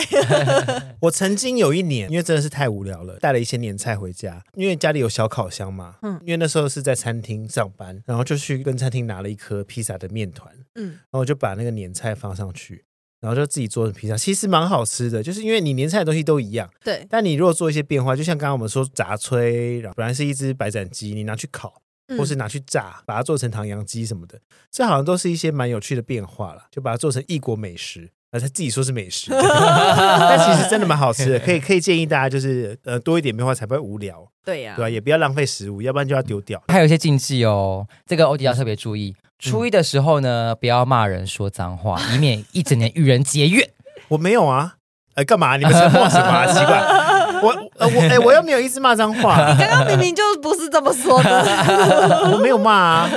[1.02, 5.96] 我曾经有一年，因为真的是太无聊了，带了一些年菜回家，因为家里有小烤箱嘛。
[6.02, 10.52] 嗯，因为那时候是在餐厅上班，然后就去跟餐厅拿了一颗披萨的面团。
[10.74, 12.84] 嗯，然后就把那个年菜放上去，
[13.20, 15.22] 然后就自己做的披萨，其实蛮好吃的。
[15.22, 21.74] 就是因为你年菜的东西都一样，对，但你如果做一些变化，就像刚刚我们说炸炊，然后本来是一只白斩鸡，你拿去烤。
[22.18, 24.38] 或是拿去炸，把它做成唐扬鸡什么的，
[24.70, 26.62] 这好像都是一些蛮有趣的变化了。
[26.70, 31.38] 就把它做成异国美食，而他自己说是美食， 但其实真的蛮好吃的。
[31.44, 34.26] 可以可以建议大家，就是呃多一点变化才不会无聊。
[34.44, 34.90] 对呀、啊，对吧？
[34.90, 36.62] 也不要浪费食物，要不然就要丢掉。
[36.68, 39.14] 还有一些禁忌哦，这个欧迪要特别注意。
[39.38, 43.68] 初一的时候呢，不要骂人说脏话，以免一整年与人结怨。
[44.08, 44.76] 我没有啊，
[45.14, 45.56] 哎，干嘛？
[45.56, 46.46] 你们沉默什么、啊？
[46.52, 47.01] 奇怪。
[47.42, 53.10] 我呃我哎、欸，我又没有一直骂脏话， 刚刚明明就不是这么说的， 我没有骂啊。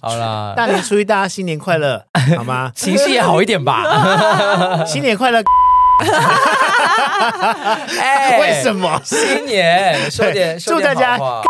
[0.00, 2.02] 好啦，大年初一大家新年快乐，
[2.36, 2.70] 好吗？
[2.76, 4.84] 情绪也好一点吧。
[4.86, 5.42] 新年快乐。
[8.00, 11.42] 哎，为什么新年说点说点好话？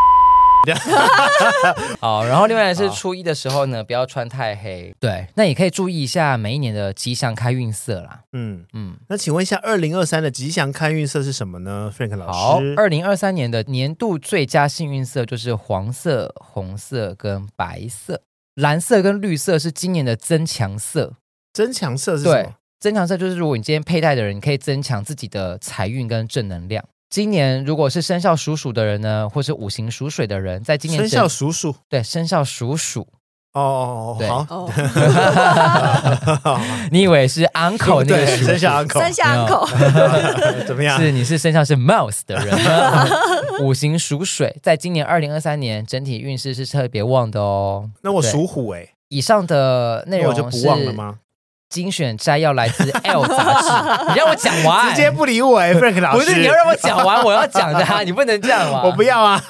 [2.00, 4.94] 好，然后另外是初一的时候呢，不要穿太黑。
[4.98, 8.22] 对，那也可以注意一下每一年的吉祥开运色啦。
[8.33, 18.22] 嗯嗯，那请问一下，二零二三的吉祥开运色是什么呢？Frank 老师，好，二零二三年的年度最佳幸运色就是黄色、红色跟白色，
[18.55, 21.14] 蓝色跟绿色是今年的增强色。
[21.52, 22.55] 增强色是什么？
[22.79, 26.85] 增强色就是如果你今天佩戴的人，你可以增强自己的财运跟正能量。
[27.09, 33.07] 今年如果是生肖属鼠的人呢，或是五行属水的人，在今年生肖属鼠，对，生肖属鼠。
[33.53, 34.69] 哦，对，好，
[36.92, 39.66] 你以为是 uncle 那个生肖 uncle，生肖 uncle
[40.66, 41.01] 怎么样？
[41.01, 42.51] 是你是生肖是 mouse 的人。
[42.62, 43.07] 呢，
[43.62, 47.88] 五行属水，在今年二零二三年整体运势是特别旺的哦。
[48.03, 51.21] 那我属虎哎，以上的内容我就不旺了吗？
[51.68, 59.42] 精选摘要来自 《L》杂志，你让我讲完，直接不理我哎， Frank 老师，不是你要让我讲完，我要讲的啊， 你不能这样嘛，我不要啊。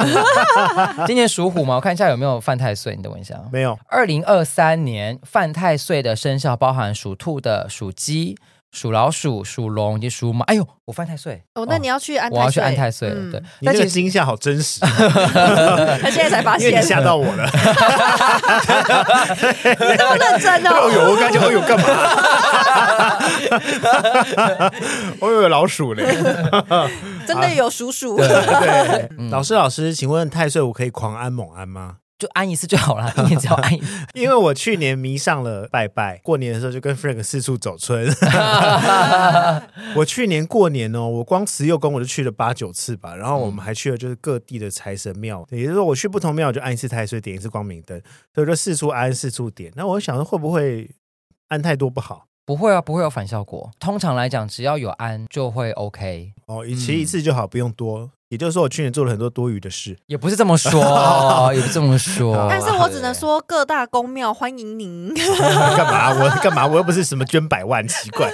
[1.07, 3.79] 今年属虎嘛，我看一下有没有犯太岁，你等我一下，没有。
[3.89, 8.37] 二零二三年犯太岁的生肖包含属兔的、属鸡。
[8.73, 10.45] 属老鼠、属龙以及属马。
[10.47, 11.65] 哎呦，我犯太岁哦！
[11.67, 13.31] 那你要去安，我要去安太岁了。
[13.31, 14.81] 对，你这个惊吓好真实。
[16.03, 17.45] 他现在才发现，你吓到我了。
[19.65, 20.71] 你这么认真哦？
[20.73, 21.87] 哦呦，我感觉哦呦干嘛？
[25.21, 26.05] 哦呦，老鼠嘞！
[27.27, 28.17] 真的有鼠鼠。
[28.17, 31.97] 对，老师老师，请问太岁我可以狂安猛安吗？
[32.19, 34.07] 就安一次就好了，一年只要安一次。
[34.15, 38.07] 因为我去年迷上了拜拜，过年的时候就跟 Frank 四处走村。
[39.97, 48.01] 我去年过年哦，我光慈幼宫我就去了八九次吧，然后我们还去了就是各地的财神庙，也就是说我去不同庙就安一次太岁，点一次光明灯，
[48.35, 49.71] 所以我就四处安四处点。
[49.77, 50.91] 那我想说会不会
[51.49, 52.27] 安太多不好？
[52.47, 53.69] 不会啊，不会有反效果。
[53.81, 56.33] 通常来讲，只要有安就会 OK。
[56.47, 58.09] 哦，其实一次就好，不用多。
[58.29, 60.81] 也就是说，我去年做了很多多余的事，也不是这么说，
[61.53, 62.47] 也不是这么说。
[62.49, 65.13] 但是我只能说，各大公庙欢迎您。
[65.77, 66.11] 干嘛？
[66.15, 66.65] 我干嘛？
[66.67, 68.31] 我又不是什么捐百万，奇怪。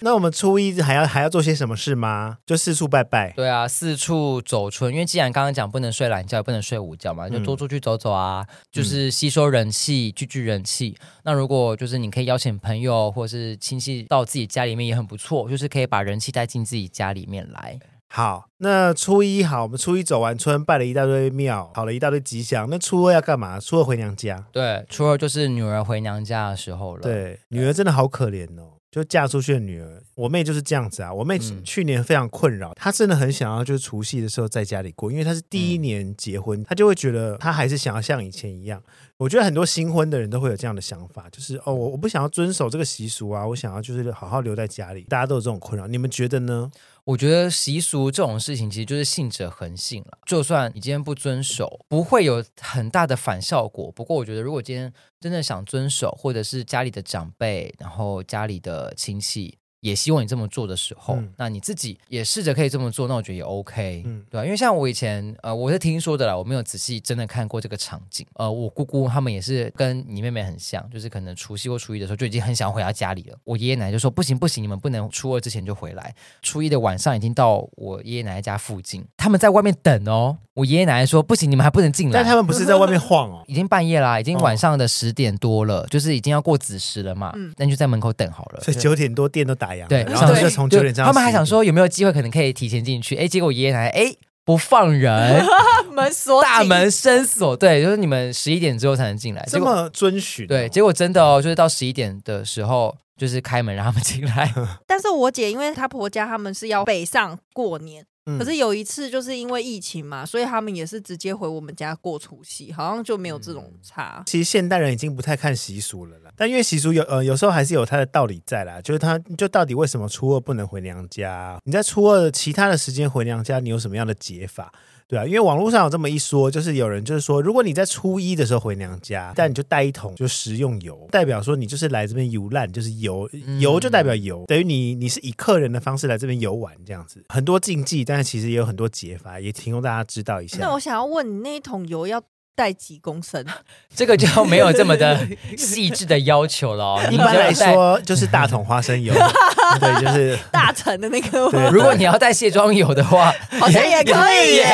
[0.00, 2.38] 那我们初一还要还要做些什么事吗？
[2.46, 3.32] 就四处拜拜。
[3.32, 4.92] 对啊，四处走春。
[4.92, 10.96] 因为既然刚刚讲不能睡懒觉，也不能睡午觉嘛，就多出去走走啊，嗯、就是吸收人气，聚聚人气。
[11.24, 17.78] 那如果就是你可以邀请朋友或是亲戚到自己家里面，也很不错，就是可以把人气带进自己家里面来。
[18.12, 22.66] 好，那初一好，我们初一走完春，拜了一大堆庙，跑了一大堆吉祥。
[22.68, 23.60] 那初二要干嘛？
[23.60, 24.44] 初二回娘家。
[24.50, 27.02] 对，初二就是女儿回娘家的时候了。
[27.02, 30.02] 对，女儿真的好可怜哦，就嫁出去的女儿。
[30.14, 38.82] 我妹就是这样子啊，我妹去年非常困扰，嗯、她真的很想要就是除夕的时候在家里过，因为她是第一年结婚，嗯、她就会觉得她还是想要像以前一样。
[39.16, 45.02] 我觉得很多新婚的人都会有这样的想法，就是哦，我我不想要遵守这个习俗啊，我想要就是好好留在家里。
[45.10, 46.70] 大家都有这种困扰，你们觉得呢？
[47.04, 50.18] 我觉得习俗这种事情其实就是信者恒信了。
[50.26, 53.90] 就算你今天不遵守，不会有很大的反效果。
[53.92, 59.59] 不过，我觉得如果今天真的想遵守，或者是家里的长辈，然后家里的亲戚。
[59.80, 64.44] 也希望你这么做的时候，嗯、那你自己也试着可以这么做，那我觉得也 OK，嗯，对吧？
[64.44, 68.26] 因为像我以前，呃，我是听说的啦，我没有仔细真的看过这个场景。
[68.34, 73.36] 呃，我姑姑他们也是跟你妹妹很像，就是可能除夕或初一的时候就已经很想回到家里了。
[73.44, 76.14] 我爷爷奶奶就说：“不行不行，你们不能初二之前就回来。
[76.42, 80.38] 初一的晚上已经到我爷爷奶奶家附近，他们在外面等哦。
[80.54, 82.12] 我爷爷奶奶说：不行，你们还不能进来。
[82.12, 87.32] 但他们不是在外面晃哦， 已经半夜啦，已经晚上的十点多了，哦、就是已经要过子时了嘛。
[87.36, 88.60] 嗯，那就在门口等好了。
[88.60, 90.50] 所以九点多店都打烊，对，然后就。
[90.50, 93.14] 从九点这样，他们还想说有没有机会可能可以提前进去？
[93.14, 94.12] 哎，结果爷爷奶奶哎
[94.44, 95.46] 不放人，
[95.94, 100.44] 门锁，大门深锁，对，就是你们十一点之后才能进来，这么遵循。
[100.46, 104.52] 对，结果真的哦，就是到十一点的时候，就是开门让他们进来。
[104.88, 108.04] 但是我姐因为她婆家他们是要北上过年。
[108.38, 114.22] 可是有一次，就是因为疫情嘛，所以他们也是直接回我们家过除夕，好像就没有这种差。
[114.26, 121.58] 其实现代人已经不太看习俗了啦，但因为习俗有呃有时候还是有它的道理在啦，就是他就到底为什么初二不能回娘家？
[121.64, 124.72] 你在初二其他的时间回娘家，你有什么样的解法？
[125.10, 140.58] 对啊，因为网络上有这么一说，就是有人就是说，如果你在初一的时候回娘家，但你就带一桶就食用油，代表说你就是来这边游览，就是游游就代表游，等于你你是以客人的方式来这边游玩这样子，很多禁忌，但是其实也有很多解法，也提供大家知道一下。
[140.60, 142.22] 那我想要问你，那一桶油要
[142.54, 143.44] 带几公升？
[143.94, 147.02] 这个就没有这么的 细致的要求了哦。
[147.10, 149.14] 一般来说就是大桶花生油。
[149.78, 151.46] 对，就是大成的那个。
[151.70, 154.64] 如果你要带卸妆油的话，好像也可以耶，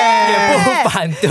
[0.52, 1.28] 也不反对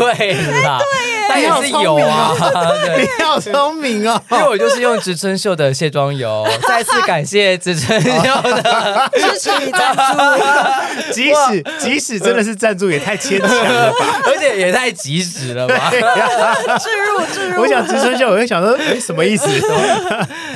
[0.61, 0.79] 啦。
[0.79, 2.33] 对耶，但也是有啊。
[2.95, 6.47] 你好聪明哦， 因为我就是用植村秀的卸妆油。
[6.67, 8.09] 再次感谢植村秀
[8.43, 11.11] 的支持与赞助。
[11.11, 15.89] 即使即使真的是赞助，也太牵强了吧，而且也太及时了吧。
[15.91, 17.61] 置入置入。
[17.63, 19.47] 我想植村秀，我就想说，哎，什么意思？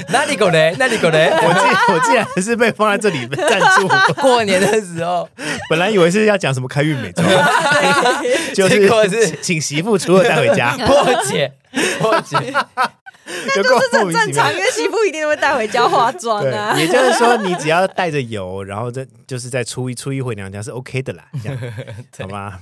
[0.09, 0.75] 哪里狗嘞？
[0.77, 1.31] 哪里狗嘞？
[1.33, 2.99] 我竟我竟然是被放在。
[2.99, 3.87] 这里赞助
[4.21, 5.25] 过年的时候，
[5.69, 7.25] 本来以为是要讲什么开运美妆，
[8.67, 11.51] 就是请媳妇初二带回家破解
[11.99, 12.37] 破解，
[13.55, 16.77] 那都是很正常，因为媳妇一定会带回家化妆啊。
[16.79, 21.59] 也就是说，你只要带着油，然后再就是在初一初一回娘家是 OK 的啦，这样
[22.19, 22.59] 好吗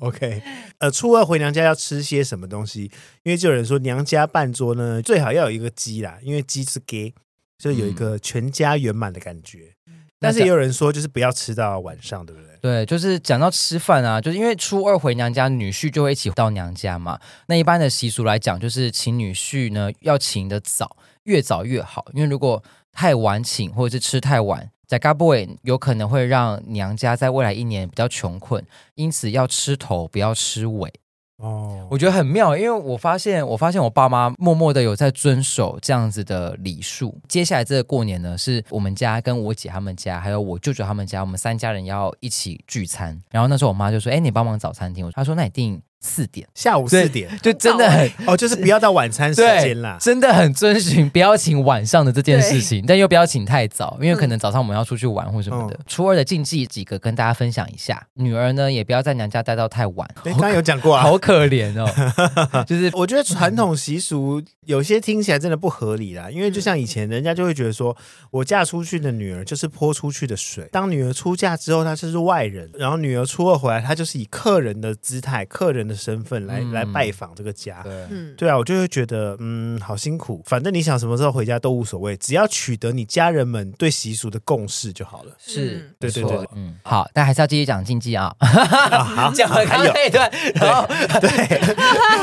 [0.00, 0.42] ？OK，
[0.78, 2.90] 呃，初二回娘家要吃些什么东西？
[3.22, 7.14] 因为就有人说娘家办桌呢，最好要有一个鸡啦，因为鸡是给。
[7.62, 12.49] 就有一个全家圆满的感觉，嗯、但是也有人说，就是不要吃到晚上，对不对？
[12.60, 17.18] 对，就是讲到吃饭啊，就是因为初二回娘家，女婿就会一起到娘家嘛。
[17.46, 22.04] 那一般的习俗来讲，就是请女婿呢要请的早，越早越好。
[22.12, 28.62] 因为如果太晚请，或者是吃太晚，在嘎布韦有可能会让娘家在未来一年比较穷困，
[28.94, 30.92] 因此要吃头，不要吃尾。
[31.40, 37.18] 哦，我觉得很妙，因为我发现，我发现我爸妈默默的有在遵守这样子的礼数。
[37.28, 43.18] 接下来这个过年呢，是我们家跟我姐他们家，还有我舅舅他们家，我们三家人要一起聚餐。
[43.30, 55.74] 然后那时候我妈就说：“哎，你帮忙找餐厅。”她说：“那你订四点，下午四点，就真的很哦，就是不要到晚餐时间啦，真的很遵循不要请晚上的这件事情，但又不要请太早，因为可能早上我们要出去玩或什么的。
[55.74, 60.08] 嗯、初二的禁忌几个跟大家分享一下，女儿呢也不要在娘家待到太晚。
[60.24, 67.94] 刚刚有讲过啊，好可怜哦， 就是我觉得传统习俗有些听起来真的不合理啦，因为就像以前人家就会觉得说，
[68.30, 77.82] 我嫁出去的女儿就是泼出去的水，当女儿出嫁之后，她就是外人，然后女儿初二回来，她就是以客人的姿态、客人的身份来、嗯、来拜访这个家。
[77.82, 77.92] 对，
[78.36, 80.40] 对啊，我就会觉得嗯，好辛苦。
[80.46, 85.32] 反正你想什么时候回家都无所谓，只要取得你家人们对习俗的共识就好了。
[85.38, 88.32] 是，对对对，嗯，好，但还是要继续讲禁忌啊。
[88.40, 90.08] 好， 讲完还有对。
[90.10, 90.20] 对，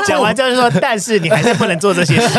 [0.06, 2.38] 讲完就是说，但是你还是不能做这些事。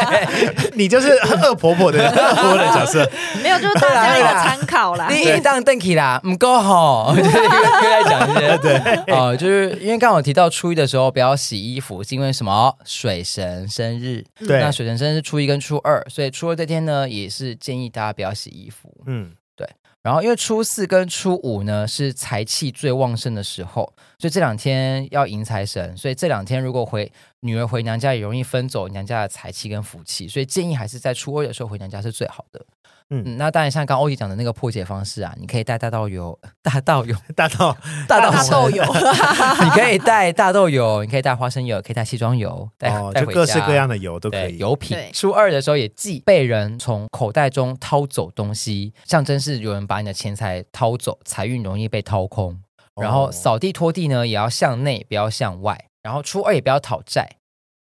[0.74, 1.08] 你就是
[1.42, 3.10] 恶婆婆的 恶婆婆的角色，
[3.42, 5.08] 没有，就是大家一个参考啦。
[5.08, 7.48] 你一档邓启啦，唔够好，就是又
[7.82, 8.58] 在讲一些。
[8.58, 9.14] 对。
[9.14, 12.76] 哦，就是因为刚刚我提到初一的时候不要洗衣服，是因为什么？
[12.84, 14.24] 水神生日。
[14.40, 18.92] 对，那水神生日是初一跟初二，所以初二这天呢，也是建议大家不要洗衣服。
[19.06, 19.66] 嗯，对。
[20.02, 32.64] 然后因为初四跟初五呢是财气最旺盛的时候，所以这两天要迎财神，所以这两天如果回女儿回娘家也容易分走娘家的财气跟福气，所以建议还是在初二的时候回娘家是最好的。
[33.12, 38.84] 嗯，那当然像刚欧弟讲的那个破解方式啊，你可以带大豆油、大豆油、大豆、大豆、油，
[39.64, 44.58] 你可以带大豆油，你可以带花生油，可以带西装油，带带回家，各式各样的油都可以。
[44.58, 44.96] 油品。
[45.12, 52.60] 初二的时候也忌被人从口袋中掏走东西，象征是有人把你的钱财掏走，财运容易被掏空。
[53.00, 55.86] 然后扫地拖地呢，也要向内，不要向外。
[56.02, 57.28] 然后初二也不要讨债，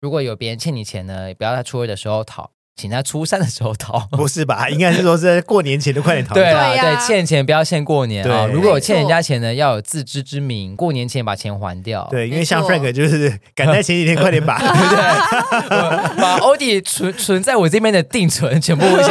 [0.02, 2.50] 如果有别人欠你钱呢，也不要在初二的时候讨。
[2.80, 4.70] 请他初三的时候讨， 不是吧？
[4.70, 6.34] 应该是说是在过年前就快点逃。
[6.34, 8.48] 对啊，对，欠钱不要欠过年啊！
[8.50, 12.08] 如果有欠人家钱呢，要有自知之明，过年前把钱还掉。
[12.10, 16.22] 对，因为像 Frank 就是赶在前几天快点把，对不对？
[16.22, 19.08] 把欧弟存存在我这边的定存全部先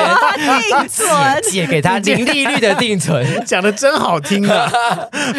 [0.62, 4.72] 定存借给他，零利率的定存， 讲的真好听啊！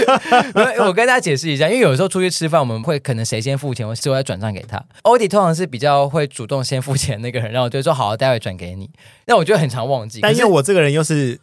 [0.86, 4.80] 我跟大家解释一下，因为有时候出去吃饭，我们会可能谁先付钱，我最后再转账给他。
[5.02, 8.18] 欧弟通常是比较会主动先付钱那个人，然后我就说好。
[8.20, 8.91] 待会转给你，
[9.26, 10.20] 那我觉得很常忘记。
[10.22, 11.39] 但因为我这个人又是。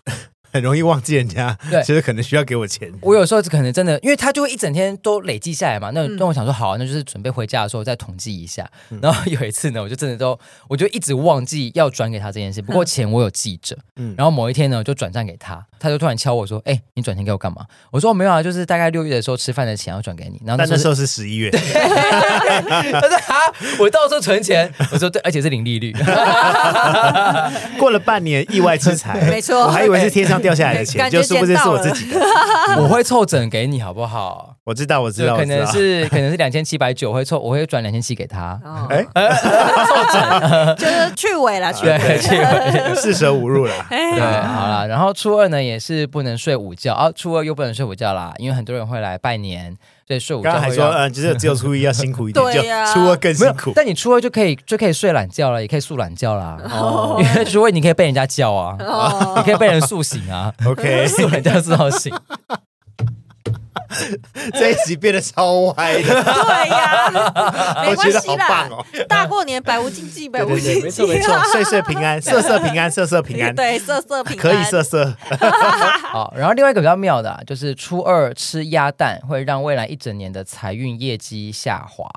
[0.53, 2.93] 很容易忘记人家，对，其实可能需要给我钱。
[3.03, 5.91] 我有时候可能真的，因为他就会一整天都累积下来嘛。
[5.93, 8.69] 那那我想说，好，那就是准备回家的时候再统计一下。
[9.03, 10.39] 然后有一次呢，我就真的都，
[10.69, 12.63] 我就一直忘记要转给他这件事。
[12.63, 13.77] 不过钱我有记着。
[13.97, 14.15] 嗯。
[14.17, 21.51] 然后某一天呢，就转账给他，他就突然敲我说：“哎，你转钱给我干嘛？”我说：“没有啊，就是大概六月的时候吃饭的钱要转给你。”然后那时候是十一月。
[21.53, 23.37] 他说：“啊，
[23.79, 25.93] 我到时候存钱。”我说：“对，而且是零利率。”
[27.79, 31.27] 过了半年，意外之财， 没错，我还以为是天上掉下来的钱， 就。
[31.27, 32.21] 是不是是我自己的？
[32.81, 34.55] 我会凑整给你，好不好？
[34.63, 38.61] 我知道，我知道，可能是可能是两千七百九，会凑，我会转两千七给他。
[38.89, 43.73] 哎， 凑整就是去尾了，去尾，去尾，四舍五入了。
[43.89, 49.77] 对，好了，然后初二呢也是不能睡午觉啊，初二又不能睡午觉啦，因为很多人会来拜年，
[50.07, 50.53] 所以睡午觉。
[50.53, 53.73] 刚还说，嗯，就是只有初一要辛苦一点， 对呀，初二更辛苦。
[53.75, 56.57] 但你初二就可以就可以睡懒觉了，也可以睡懒觉啦。
[56.71, 58.77] 哦，因为初二你可以被人家叫啊，
[59.37, 60.53] 你可以被人塑醒啊。
[60.65, 61.07] OK。
[61.09, 62.15] 宿懒觉是好醒，
[64.55, 66.03] 这一集变得超歪的。
[66.03, 68.69] 对呀， 没关系啦。
[69.09, 73.55] 大过年百无禁忌，百无 禁忌，没错没错，岁岁平安，色色平安，色色平安。
[73.55, 75.15] 对，色色平安可以色色。
[76.11, 82.09] 好，然后另外一个比较妙的，就是初二吃鸭蛋会让未来一整年的财运业绩下滑，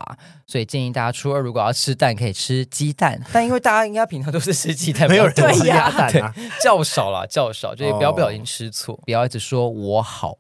[0.48, 3.20] 所以建议大家初二如果要吃蛋，可以吃鸡蛋。
[3.32, 10.38] 但因为大家应该平常都是吃鸡蛋，没有人吃鸭蛋啊，较少啦，较少，就不要不小心吃错，不要一直说我好。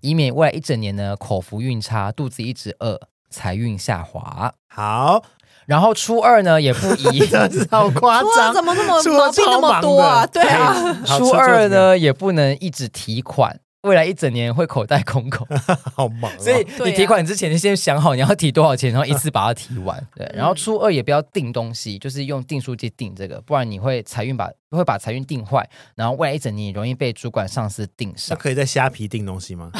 [0.00, 4.54] 以免未来一整年呢，口福运差，肚子一直饿，财运下滑。
[4.68, 5.22] 好，
[5.66, 7.22] 然后初二呢也不宜，
[7.70, 10.26] 好夸张，怎么那么毛病那么多啊？
[10.26, 13.60] 对啊，初二呢也不能一直提款。
[13.86, 15.46] 未来一整年会口袋空空，
[15.94, 16.30] 好忙。
[16.38, 20.04] 所以你提款之前，你先想好你要提多少钱，然后一次把它提完。
[20.14, 28.36] 对，然后初二也不要订东西，就是用订书机订这个，不然你会财运把会把财运订坏，然后未来一整年容易被主管上司订上。
[28.36, 29.70] 那可以在虾皮订东西吗？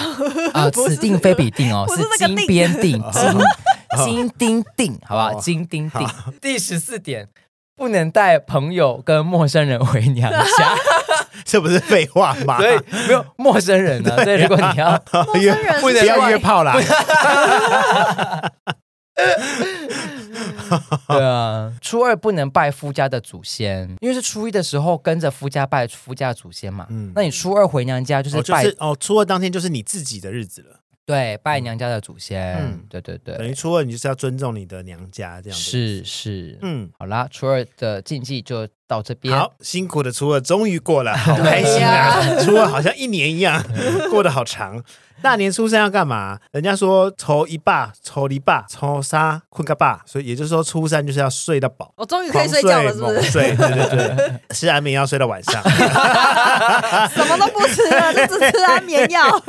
[0.55, 5.41] 啊， 此订非彼订哦，是 金边订，金金钉订，好不好？
[5.41, 6.09] 金钉订。
[6.41, 7.29] 第十四点，
[7.75, 10.77] 不能带朋友跟陌生人回娘家。
[11.45, 12.59] 这不是废话吗？
[12.59, 14.17] 所以没有 陌生人呢。
[14.25, 15.03] 所以如果你要
[15.41, 16.75] 约，不能要约炮啦。
[21.09, 26.87] 对啊，初二不能拜夫家的祖先，因为是初一的时候跟着夫家拜夫家的祖先嘛。
[26.91, 30.81] 嗯，那你初二回娘家就是拜哦，初二当天就是你自己的日子了。
[31.07, 35.65] 对，拜娘家的祖先，嗯对对对，等于初二你就是要尊重你的娘家这样子。
[35.65, 39.33] 是是，嗯，好啦，初二的禁忌就到这边。
[39.33, 42.43] 好，辛苦的初二终于过了，好开心啊！
[42.43, 43.65] 初二好像一年一样，
[44.11, 44.83] 过得好长。
[45.23, 46.39] 大年初三要干嘛？
[46.53, 51.93] 人家说愁一百，初二百，初三困个霸，所以也就是说初三就是要睡到饱。
[51.97, 53.23] 我终于可以睡觉了，是不是？
[53.23, 55.63] 睡，对对对， 吃安眠药睡到晚上，
[57.11, 59.43] 什么都不吃了，就只吃安眠药。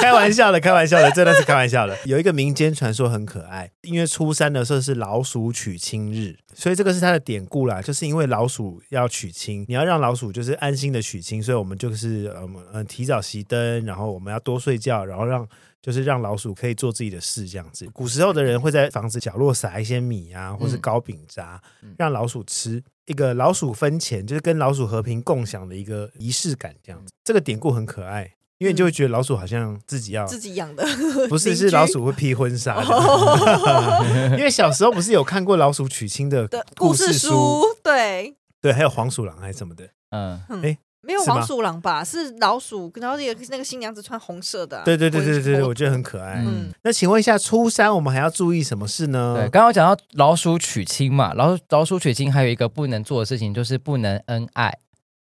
[0.00, 1.96] 开玩笑的，开玩笑的，真的是开玩笑的。
[2.04, 7.80] 有一个民间传说很可爱，因为初三的时候是老鼠娶亲日，所以这个是它的典故啦。
[7.82, 15.46] 就是因为老鼠要娶亲，你要让老鼠就是安心的娶亲，所以我们就是嗯嗯提早熄灯，然后我们要多睡觉，然后让
[15.82, 17.86] 就是让老鼠可以做自己的事这样子。
[17.92, 21.60] 古时候的人会在房子角落撒一些米啊，或是糕饼渣，
[21.96, 22.82] 让老鼠吃。
[23.06, 27.12] 一个老鼠分钱，就是跟老鼠和平共享的一个仪式感这样子。
[27.24, 28.34] 这个典故很可爱。
[28.60, 30.84] 因为你就会觉得老鼠好像自己要自己养的
[31.30, 34.36] 不是是老鼠会披婚纱的。
[34.36, 36.46] 因为小时候不是有看过老鼠娶亲的
[36.76, 42.04] 故事书，对对，还有黄鼠狼还是什么的，嗯，哎，没有黄鼠狼吧？
[42.04, 46.44] 是老鼠，然后那个那个新娘子穿红色的，对对对对对对，我觉得很可爱。
[46.46, 49.36] 嗯，那请问一下，初三我们还要注意什么事呢？
[49.38, 54.76] 对，刚刚讲到老鼠娶亲嘛，老老鼠娶亲还有一个不能做的事情就是不能恩爱。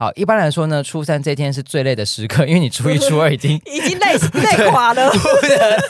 [0.02, 5.80] 好，一般来说呢，初三这天是最累的时刻，因为你初一、初二已经 已经累累垮了，不能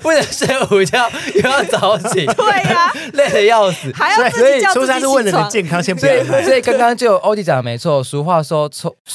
[0.00, 4.84] 不能睡午觉，又要早起， 对呀、啊，累得要死，还要自己叫自己起床。
[4.84, 6.24] 初三是为了你的健康，先不要。
[6.42, 8.92] 所以刚刚就欧弟讲的没错，俗话说，初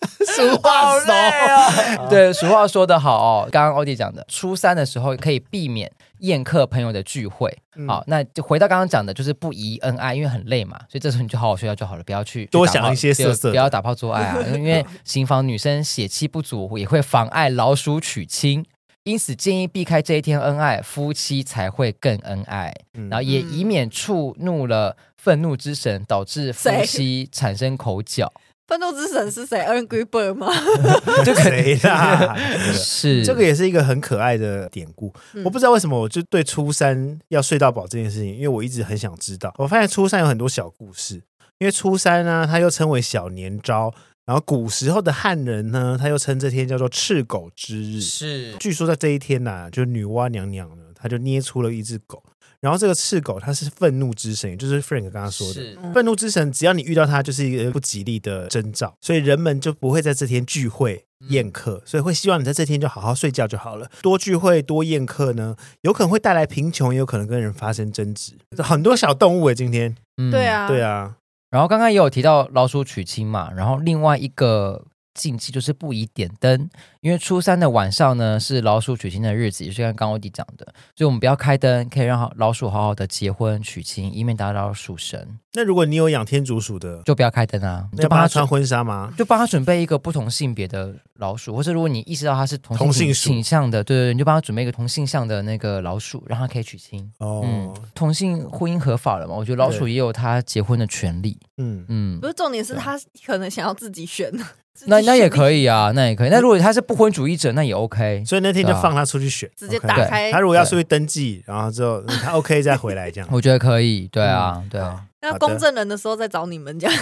[0.36, 3.48] 俗话说，哦、 对，俗话说得好哦。
[3.50, 5.90] 刚刚欧弟讲的，初三的时候可以避免
[6.20, 7.56] 宴客朋友的聚会。
[7.76, 18.64] 嗯、好，那就回到刚刚讲的，就是不宜恩爱，因为很累嘛，所以这时候你就好好睡觉就好了，不要去多想一些色色，不要打炮做爱啊，因为行房女生血气不足，也会妨碍老鼠娶亲，
[19.04, 28.32] 因此建议避开这一天恩爱，夫妻才会更恩爱，嗯、然后也以免触怒了愤怒之神，导致夫妻产生口角。
[28.68, 30.46] 愤怒之神是谁？Angry Bird 吗？
[31.24, 32.36] 这个谁啦？
[32.72, 35.12] 是这个也是一个很可爱的典故。
[35.32, 39.54] 嗯、我不知道为什么，我就对初三要睡到饱这件事情，因为我一直很想知道。
[39.56, 41.14] 我发现初三有很多小故事，
[41.58, 43.92] 因为初三呢，它又称为小年朝。
[44.26, 47.98] 然后古时候的汉人呢，他又称这天叫做赤狗之日。
[47.98, 52.22] 是，据说在这一天呐、啊，就女娲娘娘呢，她就捏出了一只狗。
[52.60, 63.88] 然后这个赤狗，它是愤怒之神，也就是 Frank 刚刚说的，是愤怒之神，只要你遇到它，就是一个不吉利的征兆，所以人们就不会在这天聚会宴客，嗯、所以会希望你在这天就好好睡觉就好了。
[64.02, 68.32] 多聚会多宴客呢，有可能会带来贫穷，也有可能跟人发生争执。
[68.58, 71.16] 很多小动物诶，今天，嗯、对啊，对啊。
[71.50, 74.84] 然后刚刚也有提到老鼠娶亲嘛，然后另外一个。
[75.18, 80.64] 禁忌就是不宜点灯，因为初三的晚上呢是老鼠娶亲的日子，也是像刚刚欧弟讲的，
[80.94, 85.38] 所以我们不要开灯，可以让老鼠好好的结婚娶亲，以免打扰鼠神。
[85.54, 89.12] 那如果你有养天竺鼠的，就不要开灯啊，你就帮他穿婚纱吗？
[89.18, 97.08] 就帮他准备一个不同性别的老鼠，或者如果你意识到他是同性倾向的，对对对，你就帮他准备一个同性向的那个老鼠，让他可以娶亲。
[97.18, 99.34] 哦、嗯，同性婚姻合法了嘛？
[99.34, 101.38] 我觉得老鼠也有他结婚的权利。
[101.58, 104.32] 嗯嗯，不是重点是他可能想要自己选。
[104.86, 106.30] 那那也可以啊，那也可以。
[106.30, 108.22] 那如果他是不婚主义者，那也 OK。
[108.24, 110.30] 所以那天就放他出去选，直接打开。
[110.30, 113.28] 他如果要出去登记，然后之后他 OK 再回来这样。
[113.32, 114.80] 我觉得可以，对啊，对。
[115.20, 116.96] 那公证人的时候再找你们这样。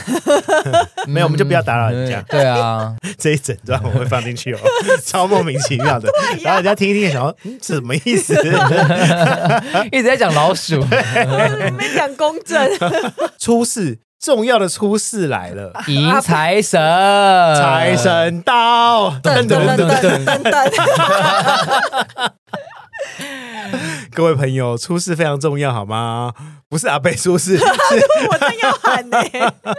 [1.07, 2.23] 没有，我们就不要打扰人家。
[2.29, 4.59] 对啊， 这一整段我会放进去哦，
[5.05, 6.11] 超莫名其妙的。
[6.43, 8.35] 然后人家听一听，想说什么意思？
[9.93, 12.67] 一直在讲老鼠，没讲公证。
[13.39, 13.99] 出事。
[14.19, 16.81] 重要的出事来了，迎财神，
[17.55, 20.73] 财神到，噔噔噔噔噔噔。
[24.13, 26.33] 各位朋友，出事非常重要，好吗？
[26.69, 29.19] 不是阿贝出事， 是我正要喊呢。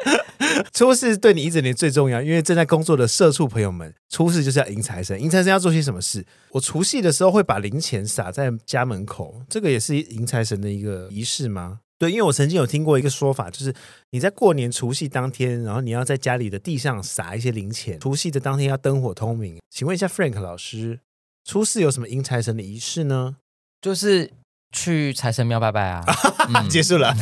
[0.73, 5.21] 出事对你一整年最重要，因为正在工作的社畜朋友们，出事就是要迎财神。
[5.21, 6.25] 迎财神要做些什么事？
[6.51, 11.79] 我除夕的时候会把零钱撒在家门口，这个也是迎财神的一个仪式吗？
[11.99, 13.73] 对，因为我曾经有听过一个说法，就是
[14.11, 17.99] 你在过年除夕当天，然后你要在家里的地上撒一些零钱。
[17.99, 19.57] 除夕的当天要灯火通明。
[19.71, 20.99] 请问一下，Frank 老师，
[21.47, 23.37] 初四有什么迎财神的仪式呢？
[23.81, 24.29] 就是
[24.73, 26.03] 去财神庙拜拜啊。
[26.53, 27.13] 嗯、结束了，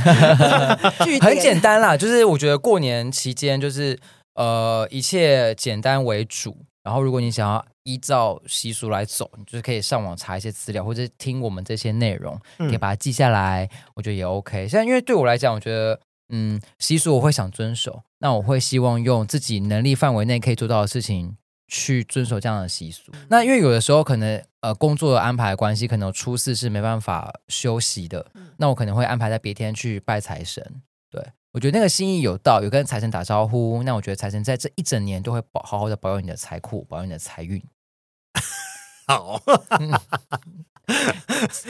[1.21, 1.95] 很简单啦。
[1.95, 3.99] 就是我觉得过年期间，就是
[4.33, 6.57] 呃，一切简单为主。
[6.83, 13.65] 然后，如果你想要依照习俗来走，你就是可以上网查一些资料，或者听我们这些内容，可以把它记下来。
[13.65, 14.67] 嗯、我觉得也 OK。
[14.67, 15.99] 现在因为对我来讲，我觉得
[16.29, 21.35] 嗯，习俗我会想遵守，那我会希望用自己能力范围内可以做到的事情
[21.67, 23.11] 去遵守这样的习俗。
[23.29, 28.25] 那因为有的时候可能呃工作的安排的关系，可能初四是没办法休息的，
[28.57, 30.81] 那我可能会安排在别天去拜财神。
[31.09, 37.63] 对，我觉得那个心意有到，有跟财神打招呼，那我觉得财神在这一整年都会保好好的保佑你的财库，保佑你的财运。
[39.07, 39.41] 好。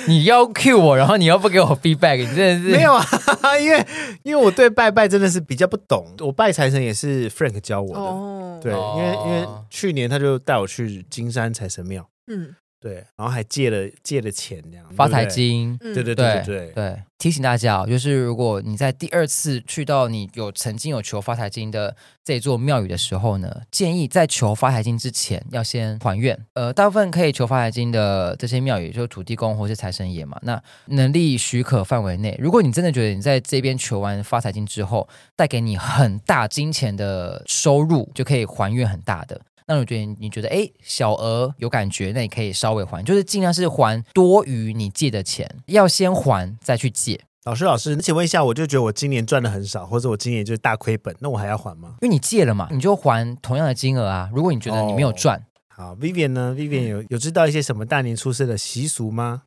[0.08, 3.04] 你要 cue 我，然后你又不给我 feedback，你真的是没有啊？
[3.60, 3.86] 因为
[4.24, 8.00] 因为我对拜拜真的是比较不懂，我拜财神也是 Frank 教我的。
[8.00, 12.08] 哦、对，因为因为去年他就带我去金山财神庙。
[12.28, 12.56] 嗯。
[12.80, 26.40] 对，然后还借了借了钱，这样发财金，对对对对对，提醒大家哦，就是如果你在第二次去到你有曾经有求发财金的这座庙宇的时候呢，建议在求发财金之前要先还愿。
[26.54, 30.38] 呃，大部分可以求发财金的这些庙宇，就是土地公或是财神爷嘛。
[30.44, 39.42] 那能力许可范围内，如果你真的觉得你在这边求完发财金之后，带给你很大金钱的收入，就可以还愿很大的。
[39.68, 47.22] 那我觉得你觉得哎，小额有感觉，那你可以稍微还，就是尽量是还多于你借的钱，要先还再去借。
[47.46, 51.96] 老师，老师，请问一下，我就觉得我今年赚的很少，或者我今年就是大亏本，那我还要还吗？
[52.02, 54.30] 因为你借了嘛，你就还同样的金额啊。
[54.34, 59.44] 如果你觉得你没有赚，哦、好，Vivian 呢？Vivian 有有知道一些什么大年初四的习俗吗？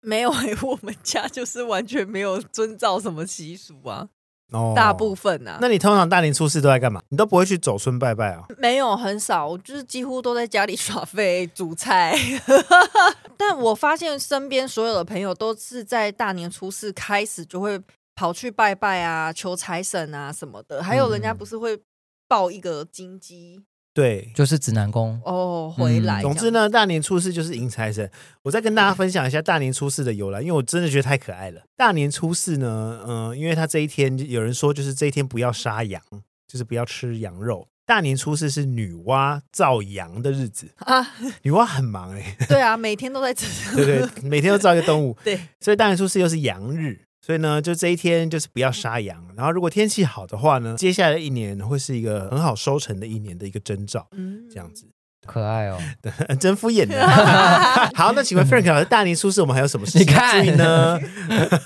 [0.00, 4.08] 没有、欸， 我们家就是完全没有遵照什么习俗啊。
[4.52, 5.58] 哦，大部分呐、啊。
[5.60, 7.02] 那你通常大年初四都在干嘛？
[7.10, 8.44] 你都不会去走村拜拜啊？
[8.58, 12.16] 没有，很少，我就是几乎都在家里耍废煮菜。
[13.36, 17.80] 但我发现身边所有的朋友都是在大年初四开始就会
[18.14, 20.82] 跑去拜拜啊，求财神啊什么的。
[20.82, 21.78] 还有人家不是会
[22.28, 23.62] 抱一个金鸡。
[23.96, 26.20] 对，就是指南宫哦，回来。
[26.20, 28.10] 总之呢，大年初四就是迎财神。
[28.42, 31.62] 我再跟大家分享一下大年初四的由来，因为我真的觉得太可爱了。
[31.78, 36.02] 大年初四呢，嗯、呃，因为他这一天有人说，就是这一天不要杀羊，
[36.46, 37.66] 就是不要吃羊肉。
[37.86, 41.00] 大年初四是女娲造羊的日子啊，
[41.40, 42.46] 女娲很忙哎、欸。
[42.46, 43.46] 对啊，每天都在吃。
[43.74, 45.16] 对对，每天都造一个动物。
[45.24, 47.05] 对，所以大年初四又是羊日。
[47.26, 54.86] 所以呢，就这一天就是不要杀羊，然后如果天气好的话呢，接下来的一年会是一个很好收成的一年的一个征兆，嗯，这样子
[55.26, 55.76] 可爱哦，
[56.38, 57.04] 真敷衍的。
[57.96, 61.00] 好，那请问 Frank 老师，大年初四我们还有什么事情注意呢？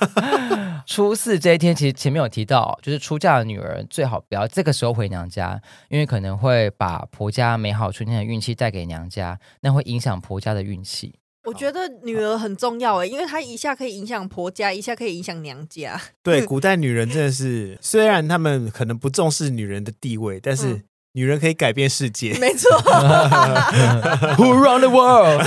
[0.86, 11.19] 初四这一天，其实前面有提到，就是出嫁的女儿最好不要这个时候回娘家，因为可能会把婆家美好春天的运气带给娘家，那会影响婆家的运气。
[11.44, 16.00] 我觉得女儿很重要哎，因为她一下可以影响婆家，一下可以影响娘家。
[16.22, 20.82] 对， 古代女人真的是，虽然他们可能不重视女人的地位，但是
[21.12, 22.34] 女人可以改变世界。
[22.40, 22.70] 没错，
[24.38, 25.42] Who run the world？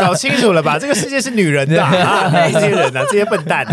[0.00, 0.78] 搞清楚了吧？
[0.78, 2.30] 这个世界是女人的啊！
[2.52, 3.66] 这些人啊， 这些笨蛋。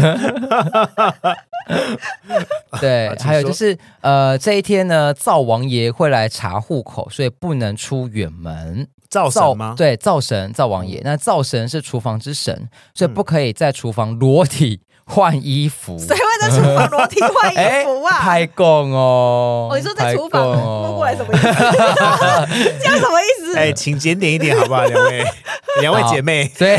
[2.82, 8.88] 对，还有就是，呃，这一天呢，灶王爷会来查户口，所以不能出远门。
[9.10, 9.74] 灶神吗？
[9.76, 11.02] 对，灶神、灶王爷。
[11.04, 15.98] 那灶神是厨房之神，所以不可以在厨房裸体换衣服。
[15.98, 18.20] 谁会在厨房裸体换衣服啊？
[18.22, 19.70] 太公哦！
[19.72, 21.48] 哦，你说在厨房摸过来什么意思？
[22.80, 23.58] 这样什么意思？
[23.58, 25.26] 哎，请检点一点好不好，两位，
[25.82, 26.50] 两位姐妹。
[26.58, 26.78] 对，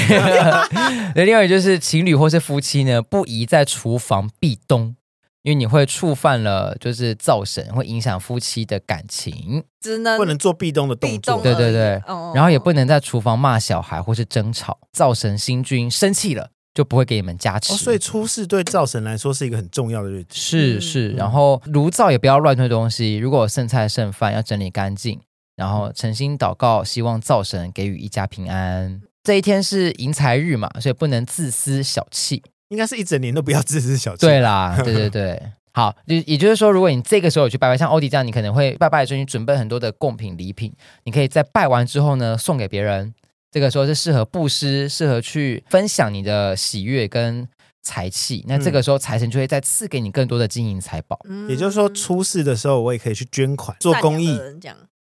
[1.15, 4.95] 另外就是情侣或是夫妻呢，不宜在厨房壁咚。
[5.43, 12.03] 因为你会触犯了，就是灶神，会影响夫妻的感情，只能不能做壁咚的动作，对对对，
[12.35, 16.51] 然后也不能在厨房骂小孩或是争吵，灶神星君生气了
[16.81, 17.75] 就不会给你们加持。
[17.75, 21.11] 所以初四对灶神来说是一个很重要的日子，是是。
[21.11, 25.21] 然后炉灶也不要乱推东西，如果剩菜剩饭要整理干净，
[25.57, 29.03] 然后诚心祷告，希望灶神给予一家平安。
[29.23, 32.43] 这一天是迎财日嘛，所以不能自私小气。
[32.71, 34.25] 应该是一整年都不要自私小气。
[34.25, 35.43] 对啦，对对对，
[35.75, 40.73] 好，就也就是说，如果你这个时候有去拜拜，像欧迪这样，你可能会拜拜的时候，你准备很多的贡品礼品，
[41.05, 43.13] 你可以在拜完之后呢，送给别人。
[43.51, 47.49] 这个时候是适合布施，适合去分享你的喜悦跟
[47.83, 48.45] 财气。
[48.47, 51.19] 那这个时候财神就会再赐给你更多的金银财宝。
[51.29, 54.39] 嗯，也就是说，初四的时候我也可以去捐款做公益。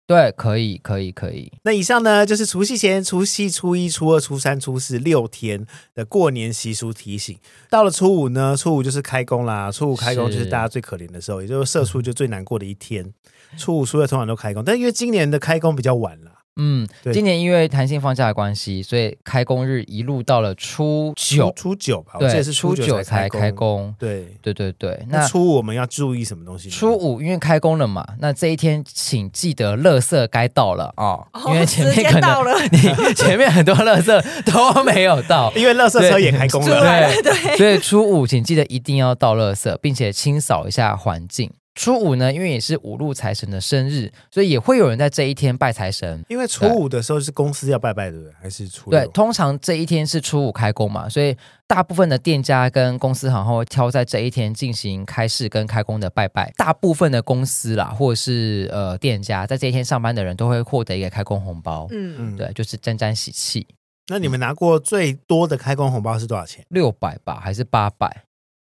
[0.05, 1.51] 对，可以，可以，可以。
[1.63, 7.37] 那以上呢，就是除夕前、除夕、初一、初二、初三、初四六天的过年习俗提醒。
[7.69, 9.69] 到了初五呢，初五就是开工啦。
[9.69, 13.13] 初五开工就是大家最可怜的时候，也就是社畜就最难过的一天。
[13.57, 16.31] 初五、初二通常都开工，但因为今年的开工比较晚了。
[16.57, 22.13] 嗯，今年因为弹性放假的关系，所以开工日一路到了初九，初九吧？
[22.19, 23.39] 对，是初九才开工。
[23.39, 25.05] 开工对，对对对。
[25.09, 26.69] 那初五我们要注意什么东西？
[26.69, 36.79] 初五因为开工了嘛，那这一天请记得垃圾该到了啊，哦哦、因为前面可能你前面很多垃圾都没有到， 因为垃圾车也开工了。
[36.79, 41.51] 对对，对，所以初五请记得一定要倒垃圾，并且清扫一下环境。
[41.77, 46.25] 初五呢，因为也是五路财神的生日，所以也会有人在这一天拜财神。
[46.27, 48.99] 因为初五的时候是公司要拜拜的，还是初六？
[48.99, 56.51] 对，通常这一天是初五开工嘛，所以大部分的店家跟公司行号会挑在这一天进行开市跟开工的拜拜。
[56.57, 61.87] 大部分的公司啦，或者是呃店家，在这一天上班的人都会获得一个开工红包。
[61.91, 63.67] 嗯嗯，对，就是沾沾喜气。
[64.07, 66.65] 那你们拿过最多的开工红包是多少钱？
[66.69, 68.23] 六百吧，还是八百？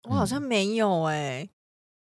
[0.10, 1.50] 我好像没有哎、欸。